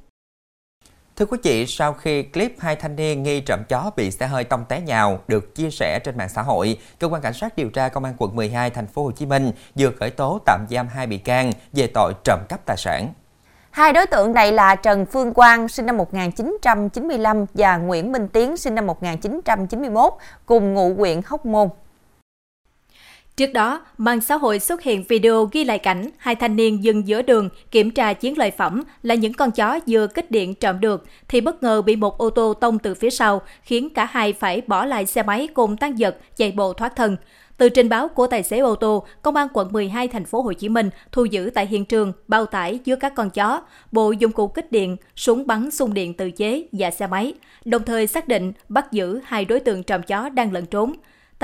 Thưa 1.16 1.26
quý 1.26 1.38
vị, 1.42 1.66
sau 1.66 1.92
khi 1.92 2.22
clip 2.22 2.54
hai 2.58 2.76
thanh 2.76 2.96
niên 2.96 3.22
nghi 3.22 3.40
trộm 3.40 3.60
chó 3.68 3.90
bị 3.96 4.10
xe 4.10 4.26
hơi 4.26 4.44
tông 4.44 4.64
té 4.68 4.80
nhào 4.80 5.20
được 5.28 5.54
chia 5.54 5.70
sẻ 5.70 5.98
trên 6.04 6.16
mạng 6.16 6.28
xã 6.28 6.42
hội, 6.42 6.78
cơ 6.98 7.08
quan 7.08 7.22
cảnh 7.22 7.32
sát 7.34 7.56
điều 7.56 7.68
tra 7.68 7.88
công 7.88 8.04
an 8.04 8.14
quận 8.18 8.36
12 8.36 8.70
thành 8.70 8.86
phố 8.86 9.04
Hồ 9.04 9.10
Chí 9.10 9.26
Minh 9.26 9.50
vừa 9.74 9.90
khởi 10.00 10.10
tố 10.10 10.40
tạm 10.46 10.66
giam 10.70 10.88
hai 10.88 11.06
bị 11.06 11.18
can 11.18 11.50
về 11.72 11.86
tội 11.94 12.12
trộm 12.24 12.40
cắp 12.48 12.66
tài 12.66 12.76
sản. 12.76 13.08
Hai 13.70 13.92
đối 13.92 14.06
tượng 14.06 14.32
này 14.32 14.52
là 14.52 14.74
Trần 14.74 15.06
Phương 15.06 15.34
Quang 15.34 15.68
sinh 15.68 15.86
năm 15.86 15.96
1995 15.96 17.44
và 17.54 17.76
Nguyễn 17.76 18.12
Minh 18.12 18.28
Tiến 18.28 18.56
sinh 18.56 18.74
năm 18.74 18.86
1991 18.86 20.12
cùng 20.46 20.74
ngụ 20.74 20.94
huyện 20.94 21.20
Hóc 21.26 21.46
Môn. 21.46 21.68
Trước 23.36 23.52
đó, 23.52 23.80
mạng 23.98 24.20
xã 24.20 24.36
hội 24.36 24.58
xuất 24.58 24.82
hiện 24.82 25.04
video 25.08 25.48
ghi 25.52 25.64
lại 25.64 25.78
cảnh 25.78 26.10
hai 26.16 26.34
thanh 26.34 26.56
niên 26.56 26.84
dừng 26.84 27.08
giữa 27.08 27.22
đường 27.22 27.48
kiểm 27.70 27.90
tra 27.90 28.12
chiến 28.12 28.38
lợi 28.38 28.50
phẩm 28.50 28.82
là 29.02 29.14
những 29.14 29.32
con 29.32 29.50
chó 29.50 29.78
vừa 29.86 30.06
kích 30.06 30.30
điện 30.30 30.54
trộm 30.54 30.80
được 30.80 31.04
thì 31.28 31.40
bất 31.40 31.62
ngờ 31.62 31.82
bị 31.82 31.96
một 31.96 32.18
ô 32.18 32.30
tô 32.30 32.54
tông 32.54 32.78
từ 32.78 32.94
phía 32.94 33.10
sau 33.10 33.42
khiến 33.62 33.88
cả 33.94 34.04
hai 34.04 34.32
phải 34.32 34.60
bỏ 34.66 34.84
lại 34.84 35.06
xe 35.06 35.22
máy 35.22 35.48
cùng 35.54 35.76
tăng 35.76 35.94
vật 35.98 36.16
chạy 36.36 36.52
bộ 36.52 36.72
thoát 36.72 36.96
thân. 36.96 37.16
Từ 37.56 37.68
trình 37.68 37.88
báo 37.88 38.08
của 38.08 38.26
tài 38.26 38.42
xế 38.42 38.58
ô 38.58 38.74
tô, 38.74 39.06
Công 39.22 39.36
an 39.36 39.48
quận 39.52 39.72
12 39.72 40.08
thành 40.08 40.24
phố 40.24 40.42
Hồ 40.42 40.52
Chí 40.52 40.68
Minh 40.68 40.90
thu 41.12 41.24
giữ 41.24 41.50
tại 41.54 41.66
hiện 41.66 41.84
trường 41.84 42.12
bao 42.28 42.46
tải 42.46 42.78
chứa 42.78 42.96
các 42.96 43.14
con 43.14 43.30
chó, 43.30 43.62
bộ 43.92 44.12
dụng 44.12 44.32
cụ 44.32 44.48
kích 44.48 44.72
điện, 44.72 44.96
súng 45.16 45.46
bắn 45.46 45.70
xung 45.70 45.94
điện 45.94 46.14
tự 46.14 46.30
chế 46.30 46.66
và 46.72 46.90
xe 46.90 47.06
máy, 47.06 47.34
đồng 47.64 47.82
thời 47.82 48.06
xác 48.06 48.28
định 48.28 48.52
bắt 48.68 48.92
giữ 48.92 49.20
hai 49.24 49.44
đối 49.44 49.60
tượng 49.60 49.82
trộm 49.82 50.02
chó 50.02 50.28
đang 50.28 50.52
lẫn 50.52 50.66
trốn. 50.66 50.92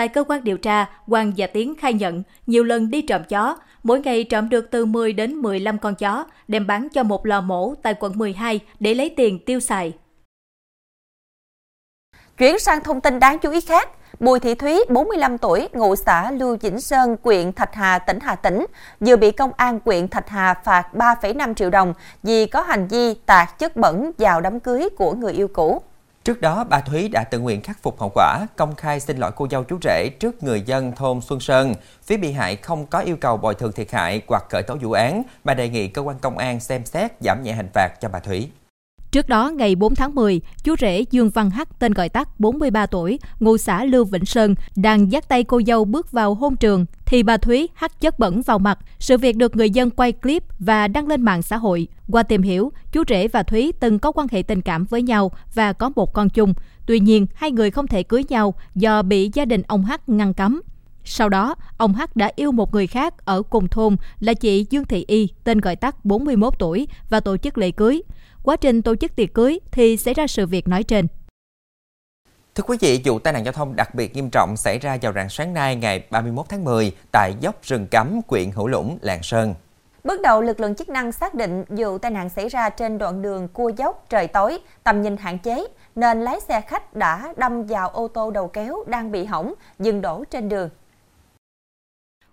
Tại 0.01 0.09
cơ 0.09 0.25
quan 0.25 0.45
điều 0.45 0.59
tra, 0.59 0.87
Quang 1.09 1.33
và 1.37 1.47
Tiến 1.47 1.75
khai 1.81 1.93
nhận 1.93 2.23
nhiều 2.47 2.65
lần 2.65 2.91
đi 2.91 3.03
trộm 3.03 3.23
chó, 3.25 3.57
mỗi 3.83 4.01
ngày 4.01 4.25
trộm 4.25 4.49
được 4.49 4.71
từ 4.71 4.87
10 4.87 5.13
đến 5.13 5.35
15 5.35 5.79
con 5.79 5.95
chó, 5.95 6.25
đem 6.49 6.67
bán 6.67 6.89
cho 6.89 7.03
một 7.03 7.27
lò 7.27 7.41
mổ 7.41 7.75
tại 7.83 7.95
quận 8.01 8.19
12 8.19 8.61
để 8.81 8.95
lấy 8.95 9.15
tiền 9.17 9.39
tiêu 9.47 9.61
xài. 9.61 9.93
Chuyển 12.39 12.59
sang 12.59 12.81
thông 12.81 13.01
tin 13.01 13.21
đáng 13.21 13.39
chú 13.39 13.51
ý 13.51 13.61
khác, 13.61 13.89
Bùi 14.21 14.41
Thị 14.41 14.55
Thúy, 14.55 14.85
45 14.89 15.39
tuổi, 15.39 15.69
ngụ 15.73 15.97
xã 15.97 16.31
Lưu 16.31 16.57
Vĩnh 16.61 16.81
Sơn, 16.81 17.17
huyện 17.23 17.53
Thạch 17.53 17.75
Hà, 17.75 17.99
tỉnh 17.99 18.19
Hà 18.21 18.35
Tĩnh, 18.35 18.67
vừa 19.01 19.17
bị 19.17 19.31
công 19.31 19.51
an 19.57 19.81
huyện 19.85 20.09
Thạch 20.09 20.29
Hà 20.29 20.55
phạt 20.55 20.89
3,5 20.93 21.55
triệu 21.55 21.71
đồng 21.71 21.95
vì 22.23 22.47
có 22.47 22.63
hành 22.63 22.89
vi 22.89 23.15
tạt 23.15 23.59
chất 23.59 23.77
bẩn 23.77 24.11
vào 24.19 24.41
đám 24.41 24.61
cưới 24.61 24.89
của 24.99 25.15
người 25.15 25.33
yêu 25.33 25.49
cũ. 25.49 25.83
Trước 26.25 26.41
đó, 26.41 26.65
bà 26.65 26.81
Thúy 26.81 27.09
đã 27.09 27.25
tự 27.25 27.39
nguyện 27.39 27.63
khắc 27.63 27.83
phục 27.83 28.01
hậu 28.01 28.11
quả, 28.15 28.47
công 28.57 28.75
khai 28.75 29.01
xin 29.01 29.17
lỗi 29.17 29.31
cô 29.37 29.47
dâu 29.51 29.65
chú 29.65 29.79
rể 29.83 30.09
trước 30.21 30.43
người 30.43 30.63
dân 30.63 30.93
thôn 30.93 31.21
Xuân 31.21 31.41
Sơn. 31.41 31.75
Phía 32.03 32.17
bị 32.17 32.33
hại 32.33 32.57
không 32.57 32.87
có 32.87 32.99
yêu 32.99 33.17
cầu 33.21 33.37
bồi 33.37 33.55
thường 33.55 33.73
thiệt 33.73 33.93
hại 33.93 34.23
hoặc 34.27 34.45
khởi 34.51 34.63
tố 34.63 34.77
vụ 34.81 34.93
án, 34.93 35.23
bà 35.45 35.55
đề 35.55 35.69
nghị 35.69 35.89
cơ 35.89 36.03
quan 36.03 36.19
công 36.19 36.39
an 36.39 36.61
xem 36.61 36.85
xét 36.85 37.13
giảm 37.21 37.43
nhẹ 37.43 37.53
hình 37.53 37.69
phạt 37.75 37.89
cho 38.01 38.09
bà 38.09 38.19
Thúy. 38.19 38.51
Trước 39.11 39.29
đó, 39.29 39.51
ngày 39.51 39.75
4 39.75 39.95
tháng 39.95 40.15
10, 40.15 40.41
chú 40.65 40.75
rể 40.81 41.05
Dương 41.11 41.31
Văn 41.31 41.51
Hắc 41.51 41.79
tên 41.79 41.93
gọi 41.93 42.09
tắt 42.09 42.41
43 42.41 42.87
tuổi, 42.87 43.19
ngụ 43.41 43.57
xã 43.57 43.85
Lưu 43.85 44.05
Vĩnh 44.05 44.25
Sơn, 44.25 44.55
đang 44.77 45.13
dắt 45.13 45.29
tay 45.29 45.45
cô 45.45 45.61
dâu 45.67 45.85
bước 45.85 46.13
vào 46.13 46.35
hôn 46.35 46.57
trường, 46.57 46.87
thì 47.07 47.23
bà 47.23 47.37
Thúy 47.37 47.69
hắt 47.75 48.01
chất 48.01 48.19
bẩn 48.19 48.43
vào 48.43 48.59
mặt. 48.59 48.79
Sự 48.99 49.19
việc 49.19 49.37
được 49.37 49.57
người 49.57 49.71
dân 49.71 49.91
quay 49.91 50.13
clip 50.13 50.45
và 50.59 50.89
đăng 50.89 51.09
lên 51.09 51.23
mạng 51.23 51.43
xã 51.43 51.57
hội. 51.57 51.89
Qua 52.11 52.23
tìm 52.23 52.43
hiểu, 52.43 52.73
chú 52.93 53.03
rể 53.09 53.29
và 53.29 53.43
Thúy 53.43 53.73
từng 53.81 53.99
có 53.99 54.13
quan 54.13 54.27
hệ 54.31 54.43
tình 54.43 54.63
cảm 54.63 54.85
với 54.85 55.03
nhau 55.03 55.31
và 55.55 55.73
có 55.73 55.91
một 55.97 56.13
con 56.13 56.29
chung. 56.29 56.55
Tuy 56.87 57.01
nhiên, 57.01 57.27
hai 57.35 57.51
người 57.51 57.71
không 57.71 57.87
thể 57.87 58.03
cưới 58.03 58.25
nhau 58.29 58.55
do 58.75 59.03
bị 59.03 59.31
gia 59.35 59.45
đình 59.45 59.63
ông 59.67 59.85
Hắc 59.85 60.09
ngăn 60.09 60.35
cấm. 60.35 60.61
Sau 61.05 61.29
đó, 61.29 61.55
ông 61.77 61.95
Hắc 61.95 62.17
đã 62.17 62.31
yêu 62.37 62.53
một 62.53 62.75
người 62.75 62.87
khác 62.87 63.25
ở 63.25 63.43
cùng 63.43 63.69
thôn 63.69 63.97
là 64.21 64.35
chị 64.35 64.67
Dương 64.71 64.85
Thị 64.85 65.05
Y, 65.09 65.29
tên 65.45 65.61
gọi 65.61 65.77
tắt 65.77 66.05
41 66.05 66.59
tuổi, 66.59 66.89
và 67.11 67.21
tổ 67.21 67.37
chức 67.37 67.59
lễ 67.59 67.71
cưới. 67.71 68.03
Quá 68.43 68.57
trình 68.57 68.83
tổ 68.83 68.97
chức 68.97 69.17
tiệc 69.17 69.35
cưới 69.35 69.59
thì 69.71 69.97
xảy 69.97 70.15
ra 70.15 70.27
sự 70.27 70.47
việc 70.47 70.69
nói 70.69 70.83
trên. 70.83 71.07
Thưa 72.55 72.63
quý 72.67 72.77
vị, 72.81 73.01
vụ 73.05 73.19
tai 73.19 73.33
nạn 73.33 73.45
giao 73.45 73.53
thông 73.53 73.77
đặc 73.77 73.95
biệt 73.95 74.15
nghiêm 74.15 74.31
trọng 74.31 74.57
xảy 74.57 74.79
ra 74.79 74.99
vào 75.03 75.13
rạng 75.13 75.29
sáng 75.29 75.55
nay 75.55 75.77
ngày 75.77 76.05
31 76.11 76.47
tháng 76.49 76.65
10 76.65 76.93
tại 77.13 77.35
dốc 77.41 77.63
rừng 77.63 77.87
cấm 77.91 78.23
quyện 78.23 78.51
Hữu 78.51 78.67
Lũng, 78.67 78.99
Lạng 79.03 79.23
Sơn. 79.23 79.55
Bước 80.05 80.21
đầu, 80.21 80.43
lực 80.43 80.61
lượng 80.61 80.75
chức 80.75 80.89
năng 80.89 81.13
xác 81.13 81.35
định 81.35 81.65
vụ 81.69 81.99
tai 81.99 82.11
nạn 82.11 82.29
xảy 82.29 82.49
ra 82.49 82.71
trên 82.71 82.99
đoạn 82.99 83.23
đường 83.23 83.49
cua 83.49 83.69
dốc 83.77 84.07
trời 84.09 84.27
tối, 84.27 84.59
tầm 84.85 85.03
nhìn 85.03 85.17
hạn 85.17 85.39
chế, 85.39 85.67
nên 85.95 86.21
lái 86.21 86.41
xe 86.41 86.61
khách 86.61 86.95
đã 86.95 87.35
đâm 87.37 87.67
vào 87.67 87.89
ô 87.89 88.09
tô 88.09 88.31
đầu 88.31 88.49
kéo 88.49 88.85
đang 88.87 89.13
bị 89.13 89.25
hỏng, 89.25 89.55
dừng 89.79 90.01
đổ 90.01 90.25
trên 90.31 90.49
đường. 90.49 90.69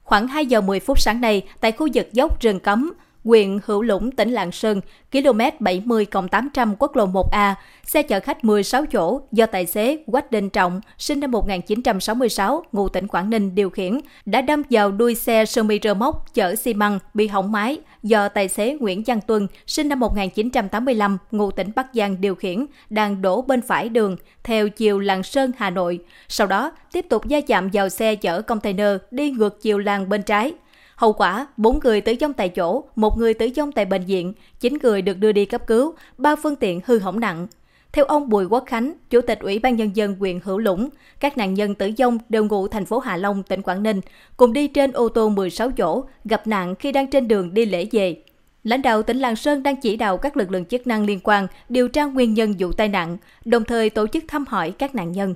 Khoảng 0.04 0.28
2 0.28 0.46
giờ 0.46 0.62
10 0.62 0.80
phút 0.80 1.00
sáng 1.00 1.22
nay, 1.22 1.48
tại 1.62 1.72
khu 1.72 1.88
vực 1.94 2.14
dốc 2.14 2.40
rừng 2.40 2.60
cấm, 2.60 2.94
huyện 3.28 3.60
Hữu 3.66 3.82
Lũng, 3.82 4.12
tỉnh 4.12 4.32
Lạng 4.32 4.52
Sơn, 4.52 4.82
km 5.12 5.40
70 5.60 6.06
800 6.32 6.76
quốc 6.80 6.96
lộ 6.96 7.06
1A, 7.06 7.54
xe 7.84 8.02
chở 8.02 8.20
khách 8.20 8.44
16 8.44 8.86
chỗ 8.86 9.22
do 9.32 9.46
tài 9.46 9.66
xế 9.66 9.98
Quách 10.06 10.32
Đình 10.32 10.50
Trọng, 10.50 10.82
sinh 10.98 11.20
năm 11.20 11.32
1966, 11.32 12.64
ngụ 12.72 12.90
tỉnh 12.90 13.08
Quảng 13.08 13.30
Ninh 13.30 13.56
điều 13.56 13.70
khiển, 13.70 14.00
đã 14.26 14.42
đâm 14.42 14.64
vào 14.70 14.92
đuôi 14.92 15.16
xe 15.16 15.46
sơ 15.46 15.64
mi 15.64 15.80
rơ 15.84 15.94
móc 15.94 16.34
chở 16.34 16.56
xi 16.56 16.74
măng 16.74 17.00
bị 17.14 17.28
hỏng 17.28 17.52
máy 17.52 17.78
do 18.04 18.30
tài 18.30 18.48
xế 18.48 18.78
Nguyễn 18.80 19.04
Văn 19.08 19.20
Tuân, 19.28 19.48
sinh 19.68 19.90
năm 19.90 20.00
1985, 20.00 21.18
ngụ 21.32 21.52
tỉnh 21.52 21.72
Bắc 21.76 21.88
Giang 21.94 22.22
điều 22.22 22.36
khiển, 22.36 22.66
đang 22.90 23.22
đổ 23.22 23.42
bên 23.42 23.62
phải 23.62 23.90
đường 23.90 24.16
theo 24.44 24.70
chiều 24.70 25.00
Lạng 25.00 25.24
Sơn, 25.24 25.52
Hà 25.58 25.70
Nội. 25.70 26.00
Sau 26.28 26.48
đó, 26.48 26.72
tiếp 26.92 27.06
tục 27.10 27.24
va 27.30 27.42
chạm 27.48 27.70
vào 27.74 27.90
xe 27.90 28.16
chở 28.16 28.42
container 28.42 28.98
đi 29.12 29.32
ngược 29.32 29.62
chiều 29.62 29.78
làng 29.78 30.10
bên 30.10 30.24
trái. 30.24 30.54
Hậu 30.98 31.14
quả, 31.14 31.48
4 31.58 31.80
người 31.84 32.02
tử 32.02 32.14
vong 32.22 32.34
tại 32.34 32.50
chỗ, 32.50 32.84
một 32.96 33.18
người 33.18 33.34
tử 33.34 33.50
vong 33.58 33.72
tại 33.72 33.86
bệnh 33.86 34.06
viện, 34.06 34.34
9 34.60 34.78
người 34.84 35.02
được 35.02 35.18
đưa 35.18 35.32
đi 35.32 35.46
cấp 35.46 35.68
cứu, 35.68 35.94
3 36.18 36.36
phương 36.36 36.56
tiện 36.56 36.82
hư 36.86 37.00
hỏng 37.00 37.20
nặng. 37.20 37.48
Theo 37.92 38.06
ông 38.06 38.30
Bùi 38.30 38.46
Quốc 38.46 38.64
Khánh, 38.68 38.94
Chủ 39.10 39.22
tịch 39.22 39.40
Ủy 39.40 39.60
ban 39.60 39.76
Nhân 39.76 39.96
dân 39.96 40.16
huyện 40.20 40.40
Hữu 40.44 40.58
Lũng, 40.58 40.90
các 41.20 41.38
nạn 41.38 41.54
nhân 41.54 41.76
tử 41.76 41.92
vong 42.00 42.18
đều 42.30 42.46
ngụ 42.46 42.68
thành 42.68 42.86
phố 42.86 43.00
Hạ 43.00 43.18
Long, 43.18 43.44
tỉnh 43.44 43.62
Quảng 43.62 43.84
Ninh, 43.84 44.02
cùng 44.38 44.54
đi 44.54 44.68
trên 44.68 44.92
ô 44.92 45.10
tô 45.10 45.30
16 45.30 45.72
chỗ, 45.72 46.04
gặp 46.26 46.48
nạn 46.48 46.76
khi 46.76 46.92
đang 46.92 47.08
trên 47.08 47.28
đường 47.28 47.54
đi 47.54 47.66
lễ 47.66 47.88
về. 47.92 48.22
Lãnh 48.64 48.82
đạo 48.82 49.04
tỉnh 49.04 49.20
Lạng 49.20 49.36
Sơn 49.36 49.64
đang 49.64 49.82
chỉ 49.82 49.98
đạo 49.98 50.18
các 50.18 50.38
lực 50.38 50.52
lượng 50.52 50.66
chức 50.66 50.88
năng 50.88 51.06
liên 51.06 51.20
quan 51.24 51.48
điều 51.70 51.88
tra 51.88 52.06
nguyên 52.06 52.34
nhân 52.34 52.54
vụ 52.60 52.72
tai 52.72 52.88
nạn, 52.88 53.18
đồng 53.46 53.64
thời 53.64 53.90
tổ 53.90 54.08
chức 54.08 54.24
thăm 54.28 54.46
hỏi 54.48 54.72
các 54.72 54.96
nạn 54.96 55.12
nhân. 55.12 55.34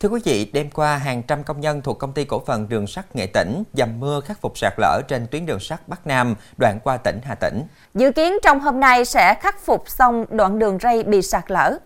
Thưa 0.00 0.08
quý 0.08 0.20
vị, 0.24 0.50
đêm 0.52 0.70
qua 0.70 0.96
hàng 0.96 1.22
trăm 1.22 1.44
công 1.44 1.60
nhân 1.60 1.80
thuộc 1.84 1.98
công 1.98 2.12
ty 2.12 2.24
cổ 2.24 2.44
phần 2.46 2.68
đường 2.68 2.86
sắt 2.86 3.16
Nghệ 3.16 3.26
Tĩnh 3.26 3.62
dầm 3.72 4.00
mưa 4.00 4.20
khắc 4.20 4.40
phục 4.40 4.58
sạt 4.58 4.72
lở 4.78 5.02
trên 5.08 5.26
tuyến 5.30 5.46
đường 5.46 5.60
sắt 5.60 5.88
Bắc 5.88 6.06
Nam 6.06 6.34
đoạn 6.58 6.78
qua 6.84 6.96
tỉnh 6.96 7.20
Hà 7.24 7.34
Tĩnh. 7.34 7.62
Dự 7.94 8.12
kiến 8.12 8.32
trong 8.42 8.60
hôm 8.60 8.80
nay 8.80 9.04
sẽ 9.04 9.34
khắc 9.40 9.60
phục 9.60 9.84
xong 9.86 10.24
đoạn 10.30 10.58
đường 10.58 10.78
ray 10.82 11.02
bị 11.02 11.22
sạt 11.22 11.50
lở. 11.50 11.78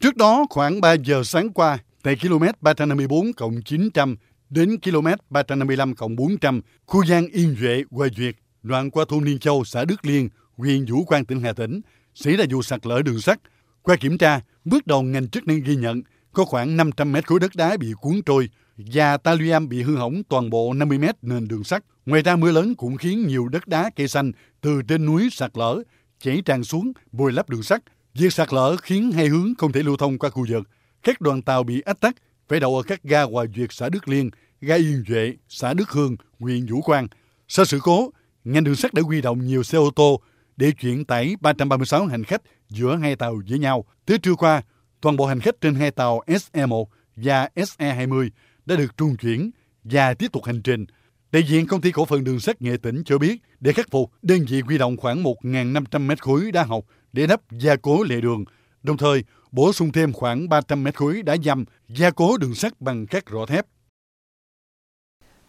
Trước 0.00 0.16
đó 0.16 0.46
khoảng 0.50 0.80
3 0.80 0.92
giờ 0.92 1.22
sáng 1.24 1.52
qua, 1.52 1.78
tại 2.02 2.16
km 2.22 2.44
354 2.60 3.32
cộng 3.32 3.62
900 3.62 4.16
đến 4.50 4.76
km 4.80 5.06
355 5.30 5.94
cộng 5.94 6.16
400, 6.16 6.60
khu 6.86 7.04
gian 7.04 7.26
Yên 7.26 7.56
Duệ, 7.60 7.82
Hoài 7.90 8.10
Duyệt, 8.16 8.34
đoạn 8.62 8.90
qua 8.90 9.04
thôn 9.08 9.24
Liên 9.24 9.38
Châu, 9.38 9.64
xã 9.64 9.84
Đức 9.84 10.06
Liên, 10.06 10.28
huyện 10.56 10.84
Vũ 10.84 11.04
Quang, 11.04 11.24
tỉnh 11.24 11.40
Hà 11.40 11.52
Tĩnh, 11.52 11.80
xảy 12.14 12.36
ra 12.36 12.44
vụ 12.50 12.62
sạt 12.62 12.86
lở 12.86 13.02
đường 13.02 13.20
sắt. 13.20 13.38
Qua 13.82 13.96
kiểm 13.96 14.18
tra, 14.18 14.40
bước 14.64 14.86
đầu 14.86 15.02
ngành 15.02 15.28
chức 15.28 15.46
năng 15.46 15.60
ghi 15.60 15.76
nhận 15.76 16.02
có 16.32 16.44
khoảng 16.44 16.76
500 16.76 17.12
mét 17.12 17.26
khối 17.26 17.40
đất 17.40 17.56
đá 17.56 17.76
bị 17.76 17.92
cuốn 18.00 18.22
trôi 18.26 18.48
và 18.76 19.16
ta 19.16 19.34
luy 19.34 19.52
bị 19.68 19.82
hư 19.82 19.96
hỏng 19.96 20.22
toàn 20.28 20.50
bộ 20.50 20.72
50 20.72 20.98
mét 20.98 21.14
nền 21.22 21.48
đường 21.48 21.64
sắt. 21.64 21.84
Ngoài 22.06 22.22
ra 22.22 22.36
mưa 22.36 22.50
lớn 22.52 22.74
cũng 22.74 22.96
khiến 22.96 23.26
nhiều 23.26 23.48
đất 23.48 23.68
đá 23.68 23.90
cây 23.96 24.08
xanh 24.08 24.32
từ 24.60 24.82
trên 24.88 25.06
núi 25.06 25.28
sạt 25.32 25.50
lở, 25.54 25.82
chảy 26.18 26.42
tràn 26.44 26.64
xuống, 26.64 26.92
bồi 27.12 27.32
lấp 27.32 27.48
đường 27.48 27.62
sắt. 27.62 27.82
Việc 28.14 28.32
sạt 28.32 28.52
lở 28.52 28.76
khiến 28.76 29.12
hai 29.12 29.26
hướng 29.26 29.54
không 29.58 29.72
thể 29.72 29.82
lưu 29.82 29.96
thông 29.96 30.18
qua 30.18 30.30
khu 30.30 30.46
vực. 30.48 30.68
Các 31.02 31.20
đoàn 31.20 31.42
tàu 31.42 31.62
bị 31.62 31.80
ách 31.80 32.00
tắc, 32.00 32.14
phải 32.48 32.60
đậu 32.60 32.76
ở 32.76 32.82
các 32.82 33.02
ga 33.02 33.22
Hòa 33.22 33.44
Duyệt, 33.56 33.72
xã 33.72 33.88
Đức 33.88 34.08
Liên, 34.08 34.30
ga 34.60 34.74
Yên 34.74 35.04
Duệ, 35.08 35.34
xã 35.48 35.74
Đức 35.74 35.90
Hương, 35.90 36.16
huyện 36.38 36.66
Vũ 36.66 36.80
Quang. 36.80 37.08
Sau 37.48 37.64
sự 37.64 37.78
cố, 37.82 38.10
ngành 38.44 38.64
đường 38.64 38.76
sắt 38.76 38.94
đã 38.94 39.02
huy 39.02 39.20
động 39.20 39.46
nhiều 39.46 39.62
xe 39.62 39.78
ô 39.78 39.90
tô 39.96 40.20
để 40.56 40.72
chuyển 40.80 41.04
tải 41.04 41.36
336 41.40 42.06
hành 42.06 42.24
khách 42.24 42.42
giữa 42.68 42.96
hai 42.96 43.16
tàu 43.16 43.40
với 43.48 43.58
nhau. 43.58 43.84
Tới 44.06 44.18
trưa 44.18 44.34
qua, 44.34 44.62
toàn 45.00 45.16
bộ 45.16 45.26
hành 45.26 45.40
khách 45.40 45.60
trên 45.60 45.74
hai 45.74 45.90
tàu 45.90 46.22
SE1 46.26 46.84
và 47.16 47.48
SE20 47.56 48.30
đã 48.66 48.76
được 48.76 48.96
trung 48.96 49.16
chuyển 49.16 49.50
và 49.84 50.14
tiếp 50.14 50.32
tục 50.32 50.44
hành 50.44 50.62
trình. 50.62 50.84
Đại 51.32 51.42
diện 51.42 51.66
công 51.66 51.80
ty 51.80 51.92
cổ 51.92 52.04
phần 52.04 52.24
đường 52.24 52.40
sắt 52.40 52.62
Nghệ 52.62 52.76
Tĩnh 52.82 53.02
cho 53.04 53.18
biết, 53.18 53.42
để 53.60 53.72
khắc 53.72 53.90
phục, 53.90 54.10
đơn 54.22 54.40
vị 54.48 54.60
huy 54.60 54.78
động 54.78 54.96
khoảng 54.96 55.22
1.500 55.22 56.00
mét 56.00 56.22
khối 56.22 56.52
đá 56.52 56.64
học 56.64 56.84
để 57.12 57.26
đắp 57.26 57.40
gia 57.50 57.76
cố 57.76 58.02
lề 58.02 58.20
đường, 58.20 58.44
đồng 58.82 58.96
thời 58.96 59.24
bổ 59.52 59.72
sung 59.72 59.92
thêm 59.92 60.12
khoảng 60.12 60.48
300 60.48 60.84
mét 60.84 60.94
khối 60.96 61.22
đá 61.22 61.36
dăm 61.44 61.64
gia 61.88 62.10
cố 62.10 62.36
đường 62.36 62.54
sắt 62.54 62.80
bằng 62.80 63.06
các 63.06 63.24
rọ 63.32 63.46
thép. 63.46 63.66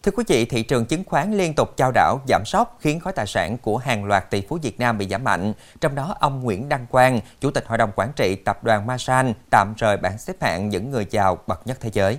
Thưa 0.02 0.12
quý 0.12 0.24
vị, 0.28 0.44
thị 0.44 0.62
trường 0.62 0.84
chứng 0.84 1.04
khoán 1.04 1.34
liên 1.38 1.54
tục 1.54 1.74
chao 1.76 1.92
đảo 1.94 2.20
giảm 2.28 2.42
sóc 2.44 2.78
khiến 2.80 3.00
khối 3.00 3.12
tài 3.12 3.26
sản 3.26 3.58
của 3.58 3.76
hàng 3.76 4.04
loạt 4.04 4.30
tỷ 4.30 4.42
phú 4.48 4.58
Việt 4.62 4.80
Nam 4.80 4.98
bị 4.98 5.08
giảm 5.08 5.24
mạnh. 5.24 5.52
Trong 5.80 5.94
đó, 5.94 6.16
ông 6.20 6.42
Nguyễn 6.42 6.68
Đăng 6.68 6.86
Quang, 6.86 7.20
Chủ 7.40 7.50
tịch 7.50 7.64
Hội 7.66 7.78
đồng 7.78 7.90
Quản 7.96 8.12
trị 8.16 8.34
Tập 8.34 8.64
đoàn 8.64 8.86
Masan, 8.86 9.32
tạm 9.50 9.74
rời 9.78 9.96
bảng 9.96 10.18
xếp 10.18 10.36
hạng 10.40 10.68
những 10.68 10.90
người 10.90 11.06
giàu 11.10 11.38
bậc 11.46 11.66
nhất 11.66 11.78
thế 11.80 11.90
giới. 11.92 12.18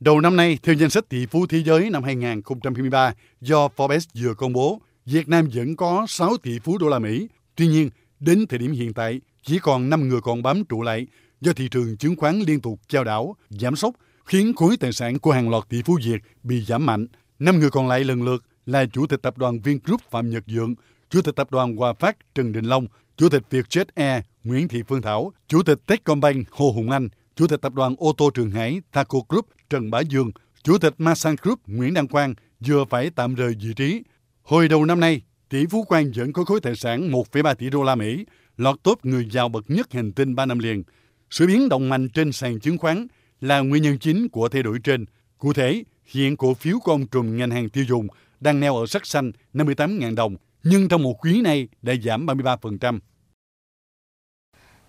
Đầu 0.00 0.20
năm 0.20 0.36
nay, 0.36 0.58
theo 0.62 0.74
danh 0.74 0.90
sách 0.90 1.08
tỷ 1.08 1.26
phú 1.26 1.46
thế 1.46 1.62
giới 1.62 1.90
năm 1.90 2.02
2023 2.02 3.14
do 3.40 3.68
Forbes 3.76 4.06
vừa 4.14 4.34
công 4.34 4.52
bố, 4.52 4.80
Việt 5.06 5.28
Nam 5.28 5.48
vẫn 5.54 5.76
có 5.76 6.06
6 6.08 6.36
tỷ 6.36 6.58
phú 6.58 6.78
đô 6.78 6.88
la 6.88 6.98
Mỹ. 6.98 7.28
Tuy 7.56 7.66
nhiên, 7.66 7.90
đến 8.20 8.46
thời 8.48 8.58
điểm 8.58 8.72
hiện 8.72 8.94
tại, 8.94 9.20
chỉ 9.42 9.58
còn 9.58 9.90
5 9.90 10.08
người 10.08 10.20
còn 10.20 10.42
bám 10.42 10.64
trụ 10.64 10.82
lại 10.82 11.06
do 11.40 11.52
thị 11.52 11.68
trường 11.68 11.96
chứng 11.96 12.16
khoán 12.16 12.40
liên 12.40 12.60
tục 12.60 12.80
chao 12.88 13.04
đảo, 13.04 13.36
giảm 13.50 13.76
sốc 13.76 13.94
khiến 14.26 14.54
khối 14.56 14.76
tài 14.76 14.92
sản 14.92 15.18
của 15.18 15.32
hàng 15.32 15.48
loạt 15.48 15.68
tỷ 15.68 15.82
phú 15.82 15.98
Việt 16.04 16.22
bị 16.42 16.64
giảm 16.64 16.86
mạnh. 16.86 17.06
Năm 17.38 17.58
người 17.58 17.70
còn 17.70 17.88
lại 17.88 18.04
lần 18.04 18.22
lượt 18.22 18.44
là 18.66 18.86
Chủ 18.86 19.06
tịch 19.06 19.22
Tập 19.22 19.38
đoàn 19.38 19.60
Vingroup 19.60 20.00
Phạm 20.10 20.30
Nhật 20.30 20.44
Dượng, 20.46 20.74
Chủ 21.10 21.22
tịch 21.22 21.36
Tập 21.36 21.50
đoàn 21.50 21.76
Hòa 21.76 21.92
Phát 21.92 22.16
Trần 22.34 22.52
Đình 22.52 22.64
Long, 22.64 22.86
Chủ 23.16 23.28
tịch 23.28 23.42
Vietjet 23.50 23.84
Air 23.94 24.22
Nguyễn 24.44 24.68
Thị 24.68 24.82
Phương 24.88 25.02
Thảo, 25.02 25.32
Chủ 25.48 25.62
tịch 25.62 25.78
Techcombank 25.86 26.50
Hồ 26.50 26.70
Hùng 26.70 26.90
Anh, 26.90 27.08
Chủ 27.36 27.46
tịch 27.46 27.60
Tập 27.60 27.74
đoàn 27.74 27.94
ô 27.98 28.12
tô 28.16 28.30
Trường 28.34 28.50
Hải 28.50 28.80
Thaco 28.92 29.18
Group 29.28 29.46
Trần 29.70 29.90
Bá 29.90 30.00
Dương, 30.00 30.30
Chủ 30.62 30.78
tịch 30.78 30.94
Masan 30.98 31.36
Group 31.42 31.60
Nguyễn 31.66 31.94
Đăng 31.94 32.08
Quang 32.08 32.34
vừa 32.66 32.84
phải 32.84 33.10
tạm 33.10 33.34
rời 33.34 33.54
vị 33.60 33.74
trí. 33.76 34.02
Hồi 34.42 34.68
đầu 34.68 34.84
năm 34.84 35.00
nay, 35.00 35.20
tỷ 35.48 35.66
phú 35.66 35.84
Quang 35.84 36.12
vẫn 36.14 36.32
có 36.32 36.44
khối 36.44 36.60
tài 36.60 36.76
sản 36.76 37.12
1,3 37.12 37.54
tỷ 37.54 37.70
đô 37.70 37.82
la 37.82 37.94
Mỹ, 37.94 38.26
lọt 38.56 38.82
top 38.82 39.04
người 39.04 39.28
giàu 39.30 39.48
bậc 39.48 39.70
nhất 39.70 39.92
hành 39.92 40.12
tinh 40.12 40.34
3 40.34 40.46
năm 40.46 40.58
liền. 40.58 40.82
Sự 41.30 41.46
biến 41.46 41.68
động 41.68 41.88
mạnh 41.88 42.08
trên 42.08 42.32
sàn 42.32 42.60
chứng 42.60 42.78
khoán 42.78 43.06
là 43.40 43.60
nguyên 43.60 43.82
nhân 43.82 43.98
chính 43.98 44.28
của 44.28 44.48
thay 44.48 44.62
đổi 44.62 44.78
trên. 44.84 45.04
Cụ 45.38 45.52
thể, 45.52 45.84
hiện 46.04 46.36
cổ 46.36 46.54
phiếu 46.54 46.78
của 46.84 46.92
ông 46.92 47.06
trùm 47.06 47.36
ngành 47.36 47.50
hàng 47.50 47.68
tiêu 47.68 47.84
dùng 47.88 48.06
đang 48.40 48.60
neo 48.60 48.76
ở 48.76 48.86
sắc 48.86 49.06
xanh 49.06 49.32
58.000 49.54 50.14
đồng, 50.14 50.36
nhưng 50.62 50.88
trong 50.88 51.02
một 51.02 51.24
quý 51.24 51.40
này 51.40 51.68
đã 51.82 51.94
giảm 52.04 52.26
33%. 52.26 52.98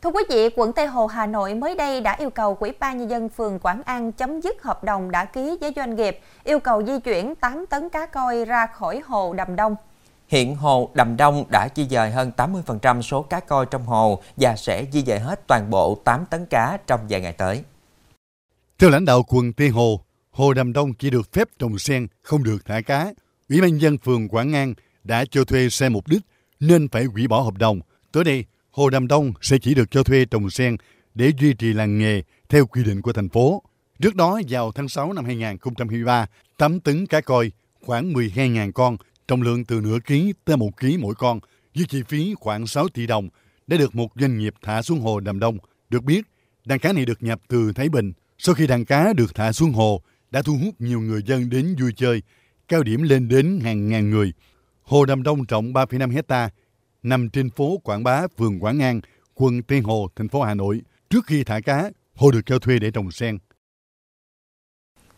Thưa 0.02 0.10
quý 0.10 0.24
vị, 0.30 0.50
quận 0.56 0.74
Tây 0.74 0.88
Hồ, 0.88 1.08
Hà 1.08 1.28
Nội 1.28 1.56
mới 1.56 1.76
đây 1.76 2.02
đã 2.02 2.16
yêu 2.20 2.30
cầu 2.30 2.58
Ủy 2.60 2.72
ban 2.80 2.98
Nhân 2.98 3.10
dân 3.10 3.30
phường 3.30 3.60
Quảng 3.60 3.82
An 3.84 4.12
chấm 4.12 4.42
dứt 4.42 4.64
hợp 4.64 4.84
đồng 4.84 5.12
đã 5.12 5.26
ký 5.26 5.58
với 5.62 5.74
doanh 5.76 5.96
nghiệp, 5.96 6.20
yêu 6.44 6.60
cầu 6.60 6.84
di 6.86 7.00
chuyển 7.00 7.36
8 7.36 7.66
tấn 7.70 7.90
cá 7.90 8.06
coi 8.06 8.46
ra 8.46 8.68
khỏi 8.68 9.02
hồ 9.06 9.34
Đầm 9.34 9.56
Đông. 9.56 9.76
Hiện 10.28 10.56
hồ 10.56 10.90
Đầm 10.94 11.18
Đông 11.18 11.46
đã 11.52 11.70
di 11.76 11.88
dời 11.88 12.12
hơn 12.12 12.32
80% 12.38 13.02
số 13.02 13.22
cá 13.22 13.40
coi 13.40 13.66
trong 13.66 13.86
hồ 13.86 14.22
và 14.38 14.56
sẽ 14.56 14.86
di 14.92 15.02
dời 15.02 15.20
hết 15.20 15.48
toàn 15.48 15.70
bộ 15.70 15.98
8 16.04 16.26
tấn 16.26 16.46
cá 16.46 16.78
trong 16.88 17.00
vài 17.10 17.22
ngày 17.22 17.34
tới. 17.34 17.64
Theo 18.80 18.90
lãnh 18.90 19.06
đạo 19.06 19.24
quận 19.24 19.54
Tây 19.54 19.70
Hồ, 19.70 20.06
Hồ 20.30 20.54
Đầm 20.54 20.74
Đông 20.74 20.94
chỉ 20.94 21.10
được 21.10 21.34
phép 21.34 21.48
trồng 21.60 21.80
sen, 21.80 22.08
không 22.22 22.44
được 22.44 22.66
thả 22.66 22.82
cá. 22.82 23.14
Ủy 23.50 23.62
ban 23.62 23.82
dân 23.82 23.98
phường 23.98 24.28
Quảng 24.28 24.54
An 24.54 24.74
đã 25.04 25.26
cho 25.26 25.44
thuê 25.44 25.70
xe 25.70 25.90
mục 25.90 26.08
đích 26.08 26.22
nên 26.60 26.88
phải 26.88 27.04
hủy 27.04 27.28
bỏ 27.28 27.42
hợp 27.42 27.58
đồng. 27.58 27.80
Tới 28.12 28.24
đây, 28.24 28.46
Hồ 28.72 28.90
Đầm 28.90 29.08
Đông 29.08 29.34
sẽ 29.42 29.58
chỉ 29.62 29.74
được 29.74 29.92
cho 29.92 30.04
thuê 30.04 30.26
trồng 30.26 30.50
sen 30.50 30.78
để 31.16 31.32
duy 31.40 31.54
trì 31.54 31.74
làng 31.74 31.98
nghề 31.98 32.22
theo 32.50 32.66
quy 32.66 32.84
định 32.84 33.02
của 33.02 33.14
thành 33.14 33.30
phố. 33.30 33.64
Trước 34.02 34.16
đó, 34.16 34.42
vào 34.50 34.72
tháng 34.72 34.90
6 34.90 35.14
năm 35.14 35.26
2023, 35.26 36.26
8 36.58 36.80
tấn 36.80 37.06
cá 37.06 37.22
coi, 37.22 37.52
khoảng 37.86 38.14
12.000 38.14 38.72
con, 38.72 38.98
trọng 39.28 39.42
lượng 39.42 39.66
từ 39.66 39.82
nửa 39.82 39.98
ký 40.06 40.34
tới 40.46 40.58
một 40.58 40.78
ký 40.80 40.98
mỗi 40.98 41.16
con, 41.16 41.40
với 41.76 41.86
chi 41.90 42.04
phí 42.08 42.34
khoảng 42.40 42.68
6 42.68 42.90
tỷ 42.90 43.08
đồng, 43.08 43.30
đã 43.68 43.78
được 43.78 43.96
một 43.96 44.12
doanh 44.16 44.38
nghiệp 44.38 44.54
thả 44.62 44.82
xuống 44.82 45.00
hồ 45.00 45.20
Đầm 45.20 45.40
Đông. 45.40 45.58
Được 45.90 46.04
biết, 46.04 46.22
đàn 46.66 46.80
cá 46.80 46.94
này 46.94 47.06
được 47.06 47.24
nhập 47.24 47.42
từ 47.48 47.72
Thái 47.76 47.90
Bình, 47.90 48.14
sau 48.38 48.56
khi 48.56 48.68
đàn 48.68 48.86
cá 48.86 49.14
được 49.14 49.36
thả 49.36 49.52
xuống 49.52 49.74
hồ, 49.74 50.02
đã 50.32 50.42
thu 50.42 50.58
hút 50.64 50.76
nhiều 50.80 51.02
người 51.02 51.24
dân 51.26 51.50
đến 51.50 51.76
vui 51.80 51.94
chơi, 51.96 52.22
cao 52.68 52.84
điểm 52.84 53.04
lên 53.04 53.28
đến 53.28 53.60
hàng 53.64 53.90
ngàn 53.90 54.10
người. 54.10 54.34
Hồ 54.84 55.06
Đầm 55.06 55.24
Đông 55.24 55.44
rộng 55.44 55.74
3,5 55.74 56.12
hecta, 56.12 56.50
nằm 57.04 57.30
trên 57.30 57.50
phố 57.50 57.78
Quảng 57.84 58.04
Bá, 58.04 58.28
phường 58.38 58.60
Quảng 58.60 58.80
An, 58.80 59.02
quận 59.36 59.64
Tây 59.64 59.80
Hồ, 59.80 60.10
thành 60.16 60.28
phố 60.28 60.42
Hà 60.42 60.54
Nội. 60.54 60.82
Trước 61.10 61.26
khi 61.28 61.44
thả 61.44 61.60
cá, 61.60 61.90
hồ 62.16 62.32
được 62.32 62.42
cho 62.46 62.60
thuê 62.60 62.80
để 62.80 62.92
trồng 62.92 63.12
sen. 63.12 63.38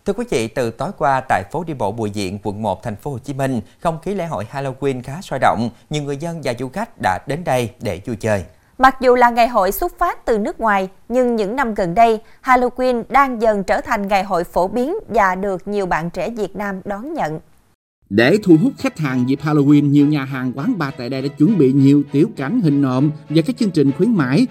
Thưa 0.06 0.14
quý 0.14 0.26
vị, 0.30 0.48
từ 0.48 0.72
tối 0.72 0.92
qua 0.98 1.22
tại 1.30 1.44
phố 1.52 1.64
đi 1.64 1.74
bộ 1.74 1.92
Bùi 1.92 2.10
viện 2.10 2.40
quận 2.44 2.62
1, 2.62 2.84
thành 2.84 2.96
phố 2.96 3.12
Hồ 3.12 3.20
Chí 3.20 3.34
Minh, 3.34 3.62
không 3.80 4.00
khí 4.02 4.14
lễ 4.14 4.26
hội 4.26 4.46
Halloween 4.52 5.04
khá 5.04 5.22
sôi 5.22 5.40
động, 5.40 5.70
nhiều 5.90 6.04
người 6.04 6.18
dân 6.18 6.42
và 6.44 6.54
du 6.60 6.70
khách 6.70 6.90
đã 7.04 7.20
đến 7.28 7.44
đây 7.44 7.72
để 7.82 8.02
vui 8.06 8.16
chơi. 8.16 8.44
Mặc 8.82 9.02
dù 9.02 9.16
là 9.16 9.30
ngày 9.30 9.48
hội 9.48 9.72
xuất 9.72 10.00
phát 10.00 10.26
từ 10.26 10.38
nước 10.38 10.60
ngoài, 10.60 10.90
nhưng 11.10 11.36
những 11.36 11.56
năm 11.56 11.74
gần 11.74 11.96
đây, 11.96 12.20
Halloween 12.44 13.04
đang 13.10 13.42
dần 13.42 13.64
trở 13.64 13.82
thành 13.82 14.08
ngày 14.08 14.24
hội 14.24 14.44
phổ 14.44 14.68
biến 14.68 14.94
và 15.08 15.36
được 15.36 15.68
nhiều 15.68 15.86
bạn 15.86 16.10
trẻ 16.10 16.30
Việt 16.30 16.56
Nam 16.56 16.82
đón 16.86 17.14
nhận. 17.14 17.40
Để 18.10 18.38
thu 18.44 18.56
hút 18.64 18.74
khách 18.78 18.98
hàng 18.98 19.30
dịp 19.30 19.40
Halloween, 19.44 19.90
nhiều 19.90 20.08
nhà 20.08 20.26
hàng 20.26 20.52
quán 20.56 20.78
bar 20.78 20.94
tại 20.98 21.10
đây 21.10 21.22
đã 21.22 21.28
chuẩn 21.28 21.58
bị 21.58 21.72
nhiều 21.74 22.04
tiểu 22.12 22.28
cảnh 22.36 22.62
hình 22.62 22.82
nộm 22.82 23.12
và 23.30 23.42
các 23.48 23.58
chương 23.58 23.72
trình 23.72 23.92
khuyến 23.98 24.16
mãi. 24.16 24.48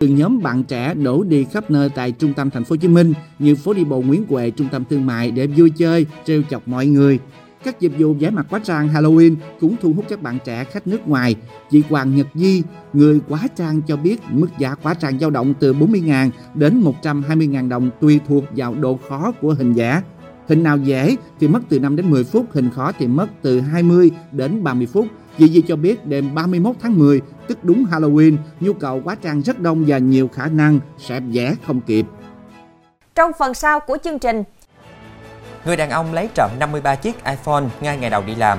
Từng 0.00 0.16
nhóm 0.16 0.42
bạn 0.42 0.64
trẻ 0.64 0.94
đổ 0.94 1.22
đi 1.22 1.46
khắp 1.52 1.70
nơi 1.70 1.88
tại 1.94 2.12
trung 2.12 2.34
tâm 2.34 2.50
thành 2.50 2.64
phố 2.64 2.72
Hồ 2.72 2.76
Chí 2.76 2.88
Minh 2.88 3.14
như 3.38 3.54
phố 3.54 3.72
đi 3.72 3.84
bộ 3.84 4.00
Nguyễn 4.00 4.24
Huệ, 4.28 4.50
trung 4.50 4.68
tâm 4.72 4.84
thương 4.90 5.06
mại 5.06 5.30
để 5.30 5.46
vui 5.46 5.70
chơi, 5.76 6.06
trêu 6.24 6.42
chọc 6.50 6.68
mọi 6.68 6.86
người. 6.86 7.18
Các 7.64 7.80
dịch 7.80 7.92
vụ 7.98 8.14
giải 8.18 8.30
mặt 8.30 8.46
quá 8.50 8.60
trang 8.64 8.88
Halloween 8.88 9.36
cũng 9.60 9.76
thu 9.82 9.92
hút 9.92 10.04
các 10.08 10.22
bạn 10.22 10.38
trẻ 10.44 10.64
khách 10.64 10.86
nước 10.86 11.08
ngoài. 11.08 11.36
Chị 11.70 11.82
Hoàng 11.88 12.16
Nhật 12.16 12.26
Di, 12.34 12.62
người 12.92 13.20
quá 13.28 13.48
trang 13.56 13.82
cho 13.82 13.96
biết 13.96 14.20
mức 14.30 14.48
giá 14.58 14.74
quá 14.74 14.94
trang 14.94 15.18
dao 15.18 15.30
động 15.30 15.54
từ 15.60 15.74
40.000 15.74 16.30
đến 16.54 16.84
120.000 17.02 17.68
đồng 17.68 17.90
tùy 18.00 18.20
thuộc 18.28 18.44
vào 18.56 18.74
độ 18.74 18.98
khó 19.08 19.32
của 19.40 19.54
hình 19.54 19.72
vẽ. 19.74 20.02
Hình 20.48 20.62
nào 20.62 20.76
dễ 20.76 21.16
thì 21.40 21.48
mất 21.48 21.60
từ 21.68 21.80
5 21.80 21.96
đến 21.96 22.10
10 22.10 22.24
phút, 22.24 22.46
hình 22.52 22.70
khó 22.70 22.92
thì 22.98 23.06
mất 23.06 23.26
từ 23.42 23.60
20 23.60 24.10
đến 24.32 24.64
30 24.64 24.86
phút. 24.86 25.06
Chị 25.38 25.48
Di 25.48 25.62
cho 25.62 25.76
biết 25.76 26.06
đêm 26.06 26.34
31 26.34 26.76
tháng 26.80 26.98
10, 26.98 27.20
tức 27.48 27.64
đúng 27.64 27.84
Halloween, 27.90 28.36
nhu 28.60 28.72
cầu 28.72 29.00
quá 29.04 29.14
trang 29.14 29.42
rất 29.42 29.60
đông 29.60 29.84
và 29.86 29.98
nhiều 29.98 30.28
khả 30.28 30.46
năng 30.46 30.80
sẽ 30.98 31.20
vẽ 31.20 31.54
không 31.66 31.80
kịp. 31.80 32.06
Trong 33.14 33.30
phần 33.38 33.54
sau 33.54 33.80
của 33.80 33.98
chương 34.04 34.18
trình, 34.18 34.42
Người 35.64 35.76
đàn 35.76 35.90
ông 35.90 36.12
lấy 36.14 36.28
trộm 36.34 36.50
53 36.58 36.94
chiếc 36.94 37.24
iPhone 37.24 37.64
ngay 37.80 37.96
ngày 37.96 38.10
đầu 38.10 38.22
đi 38.26 38.34
làm. 38.34 38.58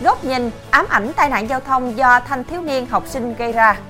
góc 0.00 0.24
nhìn 0.24 0.50
ám 0.70 0.86
ảnh 0.88 1.12
tai 1.16 1.28
nạn 1.28 1.48
giao 1.48 1.60
thông 1.60 1.96
do 1.96 2.20
thanh 2.20 2.44
thiếu 2.44 2.62
niên 2.62 2.86
học 2.86 3.02
sinh 3.06 3.34
gây 3.34 3.52
ra. 3.52 3.80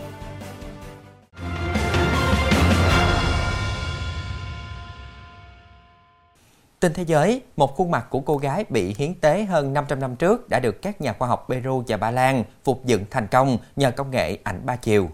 Tin 6.80 6.92
thế 6.92 7.04
giới, 7.04 7.42
một 7.56 7.76
khuôn 7.76 7.90
mặt 7.90 8.06
của 8.10 8.20
cô 8.20 8.36
gái 8.36 8.64
bị 8.68 8.94
hiến 8.98 9.14
tế 9.14 9.44
hơn 9.44 9.72
500 9.72 10.00
năm 10.00 10.16
trước 10.16 10.48
đã 10.48 10.60
được 10.60 10.82
các 10.82 11.00
nhà 11.00 11.12
khoa 11.12 11.28
học 11.28 11.46
Peru 11.48 11.84
và 11.88 11.96
Ba 11.96 12.10
Lan 12.10 12.44
phục 12.64 12.84
dựng 12.84 13.04
thành 13.10 13.26
công 13.26 13.58
nhờ 13.76 13.90
công 13.90 14.10
nghệ 14.10 14.38
ảnh 14.44 14.60
ba 14.64 14.76
chiều. 14.76 15.10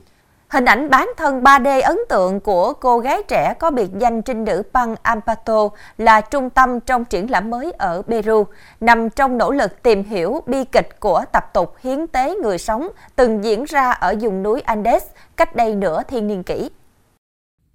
Hình 0.48 0.64
ảnh 0.64 0.90
bán 0.90 1.10
thân 1.16 1.42
3D 1.42 1.82
ấn 1.82 1.96
tượng 2.08 2.40
của 2.40 2.72
cô 2.72 2.98
gái 2.98 3.22
trẻ 3.28 3.54
có 3.60 3.70
biệt 3.70 3.90
danh 3.98 4.22
trinh 4.22 4.44
nữ 4.44 4.62
Pan 4.74 4.94
Ampato 5.02 5.68
là 5.98 6.20
trung 6.20 6.50
tâm 6.50 6.80
trong 6.80 7.04
triển 7.04 7.30
lãm 7.30 7.50
mới 7.50 7.72
ở 7.72 8.02
Peru, 8.02 8.44
nằm 8.80 9.10
trong 9.10 9.38
nỗ 9.38 9.50
lực 9.50 9.82
tìm 9.82 10.04
hiểu 10.04 10.40
bi 10.46 10.64
kịch 10.72 11.00
của 11.00 11.24
tập 11.32 11.44
tục 11.54 11.74
hiến 11.80 12.06
tế 12.06 12.34
người 12.42 12.58
sống 12.58 12.88
từng 13.16 13.44
diễn 13.44 13.64
ra 13.64 13.90
ở 13.90 14.14
vùng 14.20 14.42
núi 14.42 14.60
Andes 14.60 15.02
cách 15.36 15.56
đây 15.56 15.74
nửa 15.74 16.02
thiên 16.02 16.26
niên 16.26 16.42
kỷ. 16.42 16.70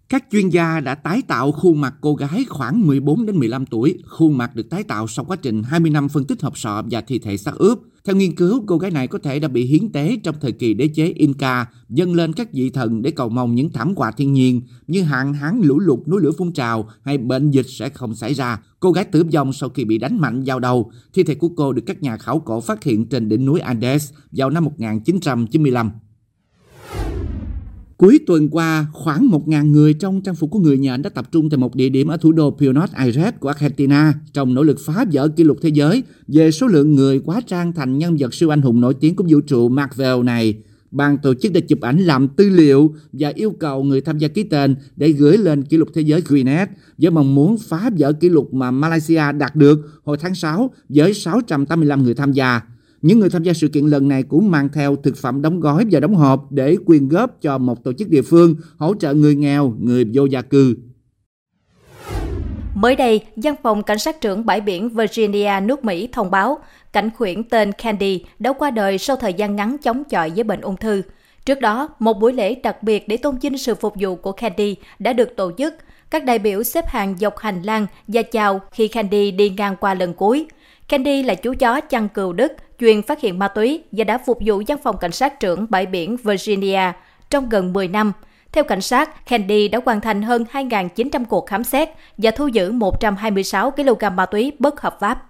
Các 0.10 0.24
chuyên 0.32 0.50
gia 0.50 0.80
đã 0.80 0.96
tái 0.96 1.22
tạo 1.28 1.52
khuôn 1.52 1.82
mặt 1.82 1.94
cô 2.02 2.14
gái 2.16 2.46
khoảng 2.50 2.88
14 2.88 3.26
đến 3.26 3.40
15 3.40 3.66
tuổi. 3.66 4.04
Khuôn 4.08 4.38
mặt 4.38 4.56
được 4.56 4.70
tái 4.70 4.84
tạo 4.84 5.08
sau 5.08 5.26
quá 5.26 5.38
trình 5.42 5.64
20 5.64 5.92
năm 5.92 6.10
phân 6.10 6.26
tích 6.26 6.42
hộp 6.42 6.58
sọ 6.58 6.84
và 6.92 7.02
thi 7.02 7.20
thể 7.20 7.38
xác 7.38 7.52
ướp. 7.56 7.80
Theo 8.06 8.16
nghiên 8.16 8.36
cứu, 8.36 8.64
cô 8.68 8.78
gái 8.78 8.92
này 8.92 9.08
có 9.08 9.20
thể 9.20 9.40
đã 9.40 9.48
bị 9.48 9.66
hiến 9.66 9.92
tế 9.92 10.18
trong 10.24 10.36
thời 10.42 10.52
kỳ 10.52 10.74
đế 10.74 10.88
chế 10.88 11.06
Inca, 11.06 11.66
dâng 11.90 12.14
lên 12.14 12.34
các 12.34 12.54
vị 12.54 12.70
thần 12.70 13.02
để 13.02 13.12
cầu 13.12 13.30
mong 13.30 13.56
những 13.56 13.70
thảm 13.70 13.94
họa 13.98 14.12
thiên 14.12 14.34
nhiên 14.34 14.62
như 14.88 15.02
hạn 15.02 15.34
hán, 15.34 15.62
lũ 15.64 15.80
lụt, 15.80 16.08
núi 16.08 16.22
lửa 16.22 16.32
phun 16.38 16.52
trào 16.52 16.90
hay 17.04 17.18
bệnh 17.18 17.52
dịch 17.52 17.66
sẽ 17.70 17.90
không 17.90 18.16
xảy 18.16 18.34
ra. 18.34 18.60
Cô 18.80 18.92
gái 18.92 19.06
tử 19.06 19.24
vong 19.34 19.54
sau 19.54 19.70
khi 19.70 19.86
bị 19.86 19.98
đánh 19.98 20.18
mạnh 20.20 20.44
vào 20.46 20.60
đầu. 20.60 20.92
Thi 21.14 21.24
thể 21.24 21.36
của 21.36 21.50
cô 21.50 21.74
được 21.74 21.84
các 21.86 22.02
nhà 22.02 22.18
khảo 22.18 22.40
cổ 22.40 22.62
phát 22.62 22.84
hiện 22.84 23.06
trên 23.06 23.30
đỉnh 23.30 23.46
núi 23.46 23.60
Andes 23.60 24.12
vào 24.32 24.50
năm 24.50 24.66
1995. 24.66 25.92
Cuối 28.02 28.20
tuần 28.28 28.50
qua, 28.50 28.86
khoảng 28.94 29.28
1.000 29.28 29.72
người 29.72 29.94
trong 29.94 30.22
trang 30.22 30.36
phục 30.36 30.52
của 30.52 30.60
người 30.60 30.78
Nhện 30.78 31.02
đã 31.02 31.10
tập 31.10 31.32
trung 31.32 31.50
tại 31.50 31.58
một 31.58 31.76
địa 31.76 31.90
điểm 31.90 32.08
ở 32.08 32.18
thủ 32.18 32.32
đô 32.32 32.52
Buenos 32.52 32.92
Aires 32.92 33.34
của 33.40 33.50
Argentina 33.50 34.14
trong 34.34 34.54
nỗ 34.54 34.64
lực 34.64 34.80
phá 34.86 35.06
vỡ 35.12 35.28
kỷ 35.28 35.44
lục 35.44 35.58
thế 35.62 35.70
giới 35.70 36.04
về 36.28 36.52
số 36.52 36.68
lượng 36.68 36.96
người 36.96 37.20
quá 37.20 37.42
trang 37.48 37.74
thành 37.74 37.98
nhân 37.98 38.18
vật 38.20 38.34
siêu 38.34 38.54
anh 38.54 38.62
hùng 38.62 38.82
nổi 38.82 38.94
tiếng 38.94 39.16
của 39.16 39.24
vũ 39.30 39.42
trụ 39.42 39.70
Marvel 39.70 40.24
này. 40.24 40.56
Ban 40.92 41.18
tổ 41.18 41.34
chức 41.34 41.54
đã 41.54 41.60
chụp 41.68 41.82
ảnh 41.82 41.98
làm 41.98 42.28
tư 42.28 42.50
liệu 42.50 42.96
và 43.14 43.32
yêu 43.36 43.52
cầu 43.60 43.84
người 43.84 44.02
tham 44.02 44.18
gia 44.18 44.28
ký 44.28 44.44
tên 44.44 44.76
để 44.96 45.10
gửi 45.10 45.38
lên 45.38 45.64
kỷ 45.64 45.78
lục 45.78 45.90
thế 45.94 46.02
giới 46.02 46.22
Guinness 46.28 46.72
với 46.98 47.12
mong 47.12 47.36
muốn 47.36 47.58
phá 47.58 47.90
vỡ 47.98 48.14
kỷ 48.14 48.30
lục 48.30 48.54
mà 48.54 48.72
Malaysia 48.72 49.32
đạt 49.38 49.56
được 49.56 50.02
hồi 50.04 50.18
tháng 50.20 50.36
6 50.36 50.72
với 50.90 51.14
685 51.14 52.04
người 52.04 52.14
tham 52.14 52.32
gia. 52.32 52.62
Những 53.02 53.20
người 53.20 53.30
tham 53.30 53.44
gia 53.44 53.54
sự 53.54 53.68
kiện 53.68 53.86
lần 53.86 54.08
này 54.08 54.24
cũng 54.24 54.52
mang 54.52 54.70
theo 54.74 54.96
thực 54.96 55.18
phẩm 55.18 55.42
đóng 55.42 55.60
gói 55.60 55.86
và 55.92 56.00
đóng 56.00 56.16
hộp 56.16 56.52
để 56.52 56.76
quyên 56.86 57.08
góp 57.08 57.42
cho 57.42 57.58
một 57.58 57.84
tổ 57.84 57.94
chức 57.94 58.10
địa 58.10 58.22
phương 58.22 58.56
hỗ 58.78 58.94
trợ 58.96 59.14
người 59.14 59.36
nghèo, 59.36 59.74
người 59.80 60.06
vô 60.14 60.26
gia 60.26 60.42
cư. 60.42 60.76
Mới 62.76 62.96
đây, 62.96 63.22
Văn 63.36 63.56
phòng 63.64 63.84
Cảnh 63.84 64.00
sát 64.00 64.22
trưởng 64.22 64.46
bãi 64.46 64.62
biển 64.62 64.90
Virginia 64.90 65.52
nước 65.64 65.86
Mỹ 65.86 66.10
thông 66.12 66.32
báo 66.32 66.60
cảnh 66.94 67.10
khuyển 67.18 67.44
tên 67.44 67.72
Candy 67.72 68.24
đã 68.40 68.54
qua 68.54 68.72
đời 68.72 68.98
sau 68.98 69.16
thời 69.16 69.34
gian 69.34 69.56
ngắn 69.56 69.78
chống 69.84 70.04
chọi 70.04 70.30
với 70.30 70.44
bệnh 70.44 70.62
ung 70.62 70.78
thư. 70.78 71.02
Trước 71.46 71.60
đó, 71.60 71.90
một 72.00 72.14
buổi 72.14 72.34
lễ 72.34 72.56
đặc 72.56 72.84
biệt 72.84 73.08
để 73.08 73.18
tôn 73.18 73.38
vinh 73.38 73.58
sự 73.58 73.76
phục 73.76 73.94
vụ 74.00 74.16
của 74.16 74.32
Candy 74.32 74.76
đã 75.00 75.14
được 75.14 75.30
tổ 75.38 75.52
chức. 75.58 75.74
Các 76.10 76.26
đại 76.26 76.40
biểu 76.40 76.64
xếp 76.64 76.86
hàng 76.88 77.18
dọc 77.18 77.38
hành 77.38 77.62
lang 77.62 77.88
và 78.08 78.22
chào 78.22 78.62
khi 78.72 78.88
Candy 78.88 79.32
đi 79.32 79.50
ngang 79.50 79.76
qua 79.80 79.94
lần 79.94 80.14
cuối. 80.14 80.48
Candy 80.92 81.24
là 81.24 81.36
chú 81.36 81.54
chó 81.60 81.82
chăn 81.82 82.10
cừu 82.10 82.34
Đức, 82.34 82.52
chuyên 82.80 83.02
phát 83.02 83.22
hiện 83.22 83.40
ma 83.40 83.48
túy 83.48 83.84
và 83.92 84.04
đã 84.04 84.18
phục 84.26 84.38
vụ 84.46 84.64
văn 84.68 84.78
phòng 84.84 84.98
cảnh 84.98 85.12
sát 85.12 85.40
trưởng 85.40 85.66
bãi 85.70 85.86
biển 85.86 86.18
Virginia 86.24 86.92
trong 87.30 87.50
gần 87.50 87.74
10 87.74 87.88
năm. 87.88 88.12
Theo 88.52 88.64
cảnh 88.64 88.82
sát, 88.82 89.26
Candy 89.26 89.68
đã 89.68 89.80
hoàn 89.86 90.02
thành 90.02 90.22
hơn 90.22 90.46
2.900 90.52 91.26
cuộc 91.26 91.46
khám 91.48 91.64
xét 91.64 91.90
và 92.18 92.32
thu 92.32 92.48
giữ 92.48 92.72
126 92.72 93.72
kg 93.72 94.16
ma 94.16 94.26
túy 94.26 94.52
bất 94.60 94.82
hợp 94.82 94.98
pháp. 95.00 95.24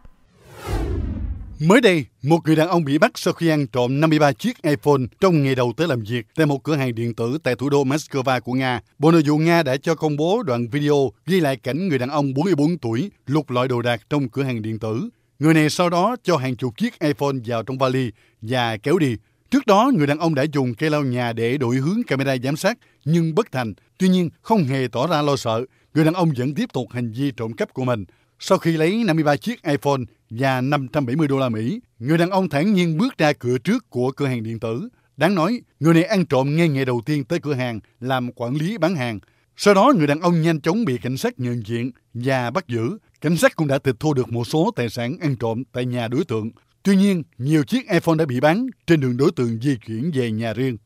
Mới 1.59 1.81
đây, 1.81 2.05
một 2.23 2.39
người 2.45 2.55
đàn 2.55 2.67
ông 2.67 2.83
bị 2.83 2.97
bắt 2.97 3.11
sau 3.15 3.33
khi 3.33 3.49
ăn 3.49 3.67
trộm 3.67 4.01
53 4.01 4.31
chiếc 4.31 4.63
iPhone 4.63 5.01
trong 5.19 5.43
ngày 5.43 5.55
đầu 5.55 5.73
tới 5.77 5.87
làm 5.87 6.03
việc 6.03 6.25
tại 6.35 6.45
một 6.45 6.63
cửa 6.63 6.75
hàng 6.75 6.95
điện 6.95 7.15
tử 7.15 7.37
tại 7.43 7.55
thủ 7.55 7.69
đô 7.69 7.83
Moscow 7.83 8.41
của 8.41 8.53
Nga. 8.53 8.81
Bộ 8.99 9.11
Nội 9.11 9.23
vụ 9.25 9.37
Nga 9.37 9.63
đã 9.63 9.77
cho 9.77 9.95
công 9.95 10.17
bố 10.17 10.43
đoạn 10.43 10.67
video 10.71 11.11
ghi 11.25 11.39
lại 11.39 11.55
cảnh 11.55 11.87
người 11.87 11.99
đàn 11.99 12.09
ông 12.09 12.33
44 12.33 12.77
tuổi 12.77 13.11
lục 13.27 13.49
lọi 13.49 13.67
đồ 13.67 13.81
đạc 13.81 14.01
trong 14.09 14.29
cửa 14.29 14.43
hàng 14.43 14.61
điện 14.61 14.79
tử. 14.79 15.09
Người 15.41 15.53
này 15.53 15.69
sau 15.69 15.89
đó 15.89 16.15
cho 16.23 16.37
hàng 16.37 16.55
chục 16.55 16.77
chiếc 16.77 16.99
iPhone 16.99 17.35
vào 17.45 17.63
trong 17.63 17.77
vali 17.77 18.11
và 18.41 18.77
kéo 18.77 18.97
đi. 18.97 19.15
Trước 19.51 19.65
đó, 19.65 19.91
người 19.95 20.07
đàn 20.07 20.19
ông 20.19 20.35
đã 20.35 20.43
dùng 20.43 20.73
cây 20.73 20.89
lau 20.89 21.03
nhà 21.03 21.33
để 21.33 21.57
đổi 21.57 21.75
hướng 21.75 22.03
camera 22.07 22.35
giám 22.43 22.55
sát, 22.55 22.77
nhưng 23.05 23.35
bất 23.35 23.51
thành. 23.51 23.73
Tuy 23.97 24.09
nhiên, 24.09 24.29
không 24.41 24.63
hề 24.63 24.87
tỏ 24.91 25.07
ra 25.07 25.21
lo 25.21 25.35
sợ. 25.35 25.65
Người 25.93 26.05
đàn 26.05 26.13
ông 26.13 26.31
vẫn 26.37 26.55
tiếp 26.55 26.69
tục 26.73 26.87
hành 26.91 27.11
vi 27.11 27.31
trộm 27.31 27.53
cắp 27.53 27.73
của 27.73 27.85
mình. 27.85 28.05
Sau 28.39 28.57
khi 28.57 28.71
lấy 28.71 29.03
53 29.03 29.35
chiếc 29.35 29.63
iPhone 29.63 30.01
và 30.29 30.61
570 30.61 31.27
đô 31.27 31.39
la 31.39 31.49
Mỹ, 31.49 31.79
người 31.99 32.17
đàn 32.17 32.29
ông 32.29 32.49
thản 32.49 32.73
nhiên 32.73 32.97
bước 32.97 33.17
ra 33.17 33.33
cửa 33.33 33.57
trước 33.57 33.89
của 33.89 34.11
cửa 34.11 34.27
hàng 34.27 34.43
điện 34.43 34.59
tử. 34.59 34.89
Đáng 35.17 35.35
nói, 35.35 35.61
người 35.79 35.93
này 35.93 36.03
ăn 36.03 36.25
trộm 36.25 36.55
ngay 36.55 36.69
ngày 36.69 36.85
đầu 36.85 37.01
tiên 37.05 37.23
tới 37.23 37.39
cửa 37.39 37.53
hàng 37.53 37.79
làm 37.99 38.31
quản 38.31 38.55
lý 38.55 38.77
bán 38.77 38.95
hàng. 38.95 39.19
Sau 39.57 39.73
đó, 39.73 39.93
người 39.97 40.07
đàn 40.07 40.19
ông 40.19 40.41
nhanh 40.41 40.61
chóng 40.61 40.85
bị 40.85 40.97
cảnh 40.97 41.17
sát 41.17 41.39
nhận 41.39 41.63
diện 41.65 41.91
và 42.13 42.51
bắt 42.51 42.67
giữ. 42.67 42.97
Cảnh 43.21 43.37
sát 43.37 43.55
cũng 43.55 43.67
đã 43.67 43.79
tịch 43.79 43.95
thu 43.99 44.13
được 44.13 44.31
một 44.31 44.43
số 44.43 44.71
tài 44.75 44.89
sản 44.89 45.17
ăn 45.21 45.35
trộm 45.35 45.63
tại 45.71 45.85
nhà 45.85 46.07
đối 46.07 46.25
tượng. 46.25 46.51
Tuy 46.83 46.95
nhiên, 46.95 47.23
nhiều 47.37 47.63
chiếc 47.63 47.89
iPhone 47.89 48.15
đã 48.15 48.25
bị 48.25 48.39
bán 48.39 48.67
trên 48.87 48.99
đường 48.99 49.17
đối 49.17 49.31
tượng 49.35 49.59
di 49.61 49.77
chuyển 49.87 50.11
về 50.13 50.31
nhà 50.31 50.53
riêng. 50.53 50.77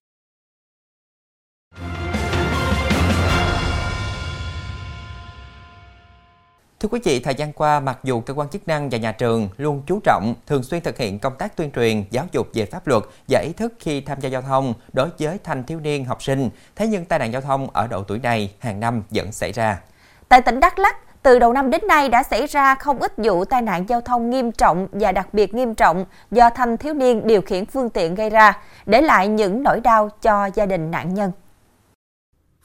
Thưa 6.80 6.90
quý 6.90 7.00
vị, 7.04 7.20
thời 7.20 7.36
gian 7.36 7.54
qua, 7.54 7.80
mặc 7.80 8.00
dù 8.04 8.22
cơ 8.22 8.34
quan 8.34 8.50
chức 8.50 8.68
năng 8.68 8.90
và 8.90 8.98
nhà 8.98 9.12
trường 9.12 9.50
luôn 9.58 9.84
chú 9.88 10.00
trọng, 10.04 10.36
thường 10.48 10.64
xuyên 10.64 10.82
thực 10.82 10.98
hiện 10.98 11.20
công 11.20 11.34
tác 11.40 11.58
tuyên 11.58 11.72
truyền, 11.72 12.04
giáo 12.12 12.28
dục 12.32 12.48
về 12.54 12.66
pháp 12.66 12.88
luật 12.88 13.04
và 13.28 13.40
ý 13.40 13.54
thức 13.54 13.74
khi 13.80 14.02
tham 14.02 14.22
gia 14.22 14.30
giao 14.30 14.42
thông 14.42 14.74
đối 14.94 15.10
với 15.20 15.38
thanh 15.44 15.64
thiếu 15.64 15.80
niên 15.80 16.06
học 16.06 16.24
sinh, 16.24 16.50
thế 16.76 16.88
nhưng 16.88 17.06
tai 17.06 17.20
nạn 17.20 17.32
giao 17.32 17.42
thông 17.42 17.70
ở 17.70 17.88
độ 17.88 18.04
tuổi 18.04 18.20
này 18.20 18.54
hàng 18.60 18.80
năm 18.80 19.04
vẫn 19.10 19.32
xảy 19.32 19.52
ra. 19.52 19.82
Tại 20.30 20.42
tỉnh 20.42 20.60
Đắk 20.60 20.80
Lắk, 20.80 21.05
từ 21.26 21.40
đầu 21.40 21.54
năm 21.54 21.70
đến 21.70 21.82
nay 21.88 22.10
đã 22.10 22.24
xảy 22.24 22.48
ra 22.48 22.76
không 22.76 23.00
ít 23.00 23.14
vụ 23.18 23.46
tai 23.46 23.62
nạn 23.62 23.90
giao 23.90 24.02
thông 24.02 24.30
nghiêm 24.30 24.52
trọng 24.52 24.88
và 24.92 25.12
đặc 25.12 25.34
biệt 25.34 25.54
nghiêm 25.54 25.76
trọng 25.76 26.06
do 26.32 26.50
thanh 26.50 26.78
thiếu 26.78 26.94
niên 26.94 27.28
điều 27.28 27.42
khiển 27.42 27.66
phương 27.66 27.90
tiện 27.90 28.16
gây 28.16 28.30
ra, 28.30 28.54
để 28.86 29.02
lại 29.02 29.28
những 29.28 29.64
nỗi 29.64 29.80
đau 29.80 30.10
cho 30.22 30.50
gia 30.56 30.66
đình 30.66 30.92
nạn 30.92 31.14
nhân. 31.14 31.32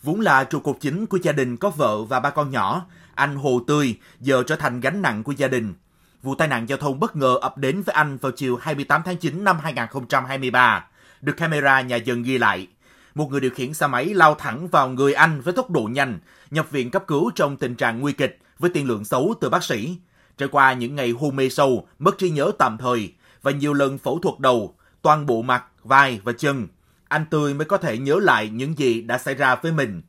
Vốn 0.03 0.21
là 0.21 0.45
trụ 0.45 0.61
cột 0.61 0.77
chính 0.81 1.07
của 1.07 1.19
gia 1.23 1.33
đình 1.33 1.57
có 1.57 1.71
vợ 1.71 2.05
và 2.05 2.21
ba 2.21 2.31
con 2.31 2.51
nhỏ, 2.51 2.87
anh 3.15 3.37
Hồ 3.37 3.61
Tươi 3.67 3.99
giờ 4.21 4.43
trở 4.47 4.57
thành 4.57 4.81
gánh 4.81 5.03
nặng 5.03 5.23
của 5.23 5.33
gia 5.33 5.49
đình. 5.49 5.75
Vụ 6.23 6.35
tai 6.35 6.49
nạn 6.49 6.69
giao 6.69 6.79
thông 6.79 7.01
bất 7.01 7.17
ngờ 7.17 7.39
ập 7.41 7.59
đến 7.59 7.83
với 7.83 7.95
anh 7.95 8.17
vào 8.17 8.33
chiều 8.33 8.57
28 8.57 9.03
tháng 9.05 9.17
9 9.17 9.45
năm 9.45 9.59
2023, 9.63 10.87
được 11.21 11.37
camera 11.37 11.81
nhà 11.81 11.97
dân 11.97 12.23
ghi 12.23 12.39
lại. 12.39 12.67
Một 13.15 13.31
người 13.31 13.41
điều 13.41 13.51
khiển 13.51 13.75
xe 13.75 13.87
máy 13.87 14.07
lao 14.15 14.35
thẳng 14.35 14.69
vào 14.69 14.89
người 14.89 15.13
anh 15.13 15.41
với 15.41 15.55
tốc 15.55 15.71
độ 15.71 15.89
nhanh, 15.93 16.19
nhập 16.51 16.71
viện 16.71 16.91
cấp 16.91 17.05
cứu 17.07 17.31
trong 17.35 17.57
tình 17.57 17.75
trạng 17.75 18.01
nguy 18.01 18.13
kịch 18.13 18.39
với 18.61 18.71
tiên 18.71 18.89
lượng 18.89 19.05
xấu 19.05 19.35
từ 19.41 19.51
bác 19.51 19.65
sĩ. 19.65 19.97
Trải 20.39 20.49
qua 20.53 20.73
những 20.73 20.97
ngày 20.97 21.11
hôn 21.11 21.37
mê 21.37 21.49
sâu, 21.49 21.87
mất 21.99 22.19
trí 22.19 22.31
nhớ 22.31 22.53
tạm 22.59 22.79
thời 22.79 23.13
và 23.43 23.51
nhiều 23.51 23.73
lần 23.73 23.99
phẫu 23.99 24.19
thuật 24.19 24.41
đầu, 24.41 24.75
toàn 25.03 25.27
bộ 25.27 25.43
mặt, 25.43 25.65
vai 25.85 26.21
và 26.25 26.33
chân, 26.33 26.69
anh 27.09 27.25
Tươi 27.31 27.55
mới 27.55 27.65
có 27.65 27.77
thể 27.77 27.99
nhớ 27.99 28.19
lại 28.23 28.49
những 28.49 28.79
gì 28.79 29.01
đã 29.01 29.19
xảy 29.19 29.35
ra 29.35 29.55
với 29.55 29.73
mình. 29.73 30.03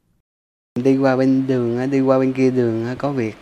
Đi 0.83 0.97
qua 0.97 1.15
bên 1.15 1.47
đường, 1.47 1.91
đi 1.91 1.99
qua 1.99 2.19
bên 2.19 2.33
kia 2.33 2.51
đường 2.51 2.95
có 2.97 3.11
việc. 3.11 3.35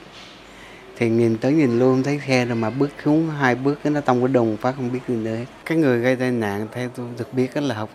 Thì 0.97 1.09
nhìn 1.09 1.37
tới 1.37 1.53
nhìn 1.53 1.79
luôn 1.79 2.03
thấy 2.03 2.21
xe 2.27 2.45
rồi 2.45 2.55
mà 2.55 2.69
bước 2.69 2.89
xuống 3.05 3.29
hai 3.29 3.55
bước 3.55 3.85
nó 3.85 4.01
tông 4.01 4.21
cái 4.21 4.27
đùng 4.27 4.57
phát 4.57 4.75
không 4.75 4.91
biết 4.91 4.99
gì 5.07 5.15
nữa. 5.15 5.37
Cái 5.65 5.77
người 5.77 5.99
gây 5.99 6.15
tai 6.15 6.31
nạn 6.31 6.67
theo 6.71 6.89
tôi 6.95 7.07
được 7.17 7.33
biết 7.33 7.57
là 7.57 7.75
học 7.75 7.89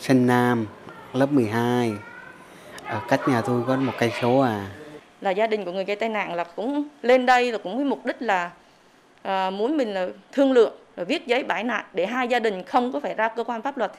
sinh 0.00 0.26
nam 0.26 0.66
lớp 1.12 1.32
12 1.32 1.92
ở 2.84 3.00
cách 3.08 3.20
nhà 3.28 3.40
tôi 3.40 3.62
có 3.66 3.76
một 3.76 3.92
cây 3.98 4.12
số 4.22 4.38
à 4.38 4.79
là 5.20 5.30
gia 5.30 5.46
đình 5.46 5.64
của 5.64 5.72
người 5.72 5.84
gây 5.84 5.96
tai 5.96 6.08
nạn 6.08 6.34
là 6.34 6.44
cũng 6.44 6.88
lên 7.02 7.26
đây 7.26 7.52
là 7.52 7.58
cũng 7.58 7.76
với 7.76 7.84
mục 7.84 8.06
đích 8.06 8.22
là 8.22 8.50
à, 9.22 9.50
muốn 9.50 9.76
mình 9.76 9.94
là 9.94 10.08
thương 10.32 10.52
lượng 10.52 10.72
rồi 10.96 11.06
viết 11.06 11.26
giấy 11.26 11.42
bãi 11.42 11.64
nạn 11.64 11.84
để 11.92 12.06
hai 12.06 12.28
gia 12.28 12.38
đình 12.38 12.62
không 12.64 12.92
có 12.92 13.00
phải 13.00 13.14
ra 13.14 13.28
cơ 13.28 13.44
quan 13.44 13.62
pháp 13.62 13.78
luật. 13.78 13.92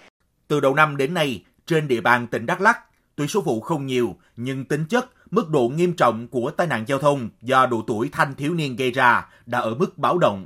Từ 0.47 0.59
đầu 0.59 0.75
năm 0.75 0.97
đến 0.97 1.13
nay, 1.13 1.43
trên 1.65 1.87
địa 1.87 2.01
bàn 2.01 2.27
tỉnh 2.27 2.45
Đắk 2.45 2.61
Lắk, 2.61 2.79
tuy 3.15 3.27
số 3.27 3.41
vụ 3.41 3.61
không 3.61 3.85
nhiều 3.85 4.15
nhưng 4.35 4.65
tính 4.65 4.85
chất, 4.89 5.05
mức 5.31 5.49
độ 5.49 5.71
nghiêm 5.75 5.93
trọng 5.93 6.27
của 6.27 6.51
tai 6.51 6.67
nạn 6.67 6.83
giao 6.87 6.99
thông 6.99 7.29
do 7.41 7.65
độ 7.65 7.83
tuổi 7.87 8.09
thanh 8.11 8.35
thiếu 8.35 8.53
niên 8.53 8.75
gây 8.75 8.91
ra 8.91 9.25
đã 9.45 9.59
ở 9.59 9.75
mức 9.75 9.97
báo 9.97 10.17
động. 10.17 10.45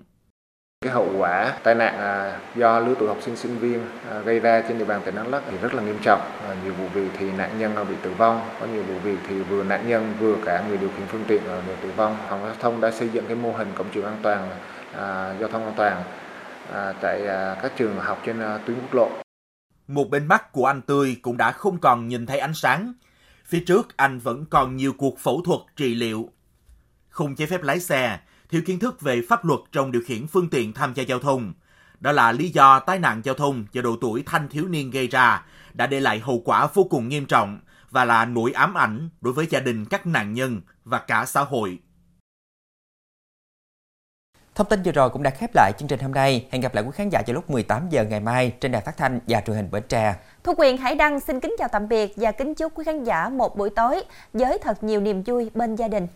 Cái 0.86 0.94
hậu 0.94 1.14
quả 1.18 1.54
tai 1.64 1.76
nạn 1.76 1.98
à, 1.98 2.40
do 2.56 2.80
lứa 2.80 2.94
tuổi 3.00 3.08
học 3.08 3.18
sinh 3.22 3.36
sinh 3.36 3.58
viên 3.58 3.86
à, 4.10 4.20
gây 4.20 4.40
ra 4.40 4.62
trên 4.68 4.78
địa 4.78 4.86
bàn 4.86 5.02
tỉnh 5.06 5.16
Đắk 5.16 5.28
Lắk 5.28 5.44
thì 5.50 5.58
rất 5.58 5.74
là 5.74 5.84
nghiêm 5.84 5.98
trọng. 6.02 6.20
À, 6.20 6.56
nhiều 6.64 6.74
vụ 6.74 6.88
việc 6.94 7.08
thì 7.18 7.32
nạn 7.32 7.60
nhân 7.60 7.86
bị 7.90 7.96
tử 8.02 8.14
vong, 8.18 8.50
có 8.60 8.66
nhiều 8.66 8.84
vụ 8.84 9.00
việc 9.00 9.18
thì 9.28 9.42
vừa 9.42 9.64
nạn 9.64 9.88
nhân 9.88 10.14
vừa 10.20 10.36
cả 10.46 10.64
người 10.68 10.78
điều 10.78 10.90
khiển 10.98 11.08
phương 11.08 11.24
tiện 11.28 11.44
đều 11.68 11.76
tử 11.82 11.92
vong. 11.96 12.18
Phòng 12.30 12.42
giao 12.44 12.56
thông 12.60 12.82
đã 12.82 12.92
xây 12.92 13.10
dựng 13.10 13.26
cái 13.28 13.36
mô 13.36 13.52
hình 13.52 13.72
cổng 13.76 13.88
trường 13.94 14.06
an 14.06 14.18
toàn, 14.22 14.50
giao 15.40 15.50
thông 15.50 15.66
an 15.66 15.74
toàn 15.78 16.04
tại 17.02 17.22
các 17.62 17.72
trường 17.78 18.00
học 18.00 18.22
trên 18.26 18.42
tuyến 18.66 18.78
quốc 18.82 18.94
lộ. 18.94 19.10
Một 19.88 20.10
bên 20.10 20.28
mắt 20.28 20.52
của 20.52 20.66
anh 20.66 20.82
Tươi 20.82 21.18
cũng 21.22 21.38
đã 21.38 21.52
không 21.52 21.78
còn 21.78 22.08
nhìn 22.08 22.26
thấy 22.26 22.40
ánh 22.40 22.54
sáng. 22.54 22.94
Phía 23.46 23.64
trước 23.68 23.98
anh 23.98 24.20
vẫn 24.20 24.46
còn 24.46 24.76
nhiều 24.76 24.94
cuộc 24.98 25.20
phẫu 25.20 25.42
thuật 25.46 25.60
trị 25.76 25.96
liệu. 25.96 26.30
Không 27.10 27.38
giấy 27.38 27.48
phép 27.48 27.64
lái 27.64 27.80
xe, 27.80 28.20
thiếu 28.50 28.62
kiến 28.66 28.80
thức 28.80 29.02
về 29.02 29.22
pháp 29.30 29.46
luật 29.46 29.60
trong 29.72 29.92
điều 29.92 30.02
khiển 30.06 30.28
phương 30.28 30.50
tiện 30.50 30.74
tham 30.74 30.94
gia 30.94 31.04
giao 31.04 31.20
thông. 31.20 31.54
Đó 32.00 32.12
là 32.12 32.32
lý 32.32 32.50
do 32.50 32.80
tai 32.80 33.00
nạn 33.00 33.22
giao 33.24 33.36
thông 33.36 33.66
do 33.72 33.82
độ 33.82 33.96
tuổi 34.02 34.24
thanh 34.26 34.50
thiếu 34.50 34.68
niên 34.68 34.92
gây 34.92 35.08
ra 35.08 35.46
đã 35.74 35.88
để 35.88 36.00
lại 36.00 36.20
hậu 36.20 36.42
quả 36.46 36.68
vô 36.74 36.84
cùng 36.84 37.10
nghiêm 37.10 37.26
trọng 37.26 37.60
và 37.92 38.06
là 38.06 38.26
nỗi 38.26 38.52
ám 38.52 38.74
ảnh 38.74 39.10
đối 39.22 39.34
với 39.34 39.48
gia 39.50 39.60
đình 39.60 39.86
các 39.86 40.08
nạn 40.08 40.34
nhân 40.34 40.62
và 40.84 41.00
cả 41.00 41.26
xã 41.26 41.42
hội. 41.42 41.80
Thông 44.56 44.68
tin 44.68 44.84
vừa 44.84 44.92
rồi 44.92 45.10
cũng 45.10 45.24
đã 45.24 45.30
khép 45.30 45.52
lại 45.56 45.72
chương 45.78 45.88
trình 45.88 46.00
hôm 46.00 46.12
nay. 46.12 46.48
Hẹn 46.52 46.62
gặp 46.62 46.76
lại 46.76 46.84
quý 46.84 46.92
khán 46.94 47.10
giả 47.10 47.22
vào 47.28 47.34
lúc 47.34 47.50
18 47.50 47.90
giờ 47.90 48.04
ngày 48.04 48.20
mai 48.20 48.54
trên 48.60 48.72
đài 48.72 48.82
phát 48.82 48.98
thanh 48.98 49.20
và 49.28 49.42
truyền 49.42 49.58
hình 49.58 49.72
Bến 49.72 49.84
Tre. 49.90 50.16
Thu 50.44 50.54
Quyền 50.58 50.78
Hải 50.78 50.96
Đăng 50.96 51.20
xin 51.20 51.40
kính 51.40 51.56
chào 51.58 51.68
tạm 51.72 51.88
biệt 51.88 52.14
và 52.16 52.32
kính 52.32 52.56
chúc 52.56 52.74
quý 52.76 52.84
khán 52.84 53.04
giả 53.04 53.30
một 53.30 53.58
buổi 53.58 53.70
tối 53.70 54.04
với 54.34 54.58
thật 54.64 54.84
nhiều 54.84 55.02
niềm 55.02 55.24
vui 55.24 55.52
bên 55.54 55.76
gia 55.76 55.88
đình. 55.88 56.08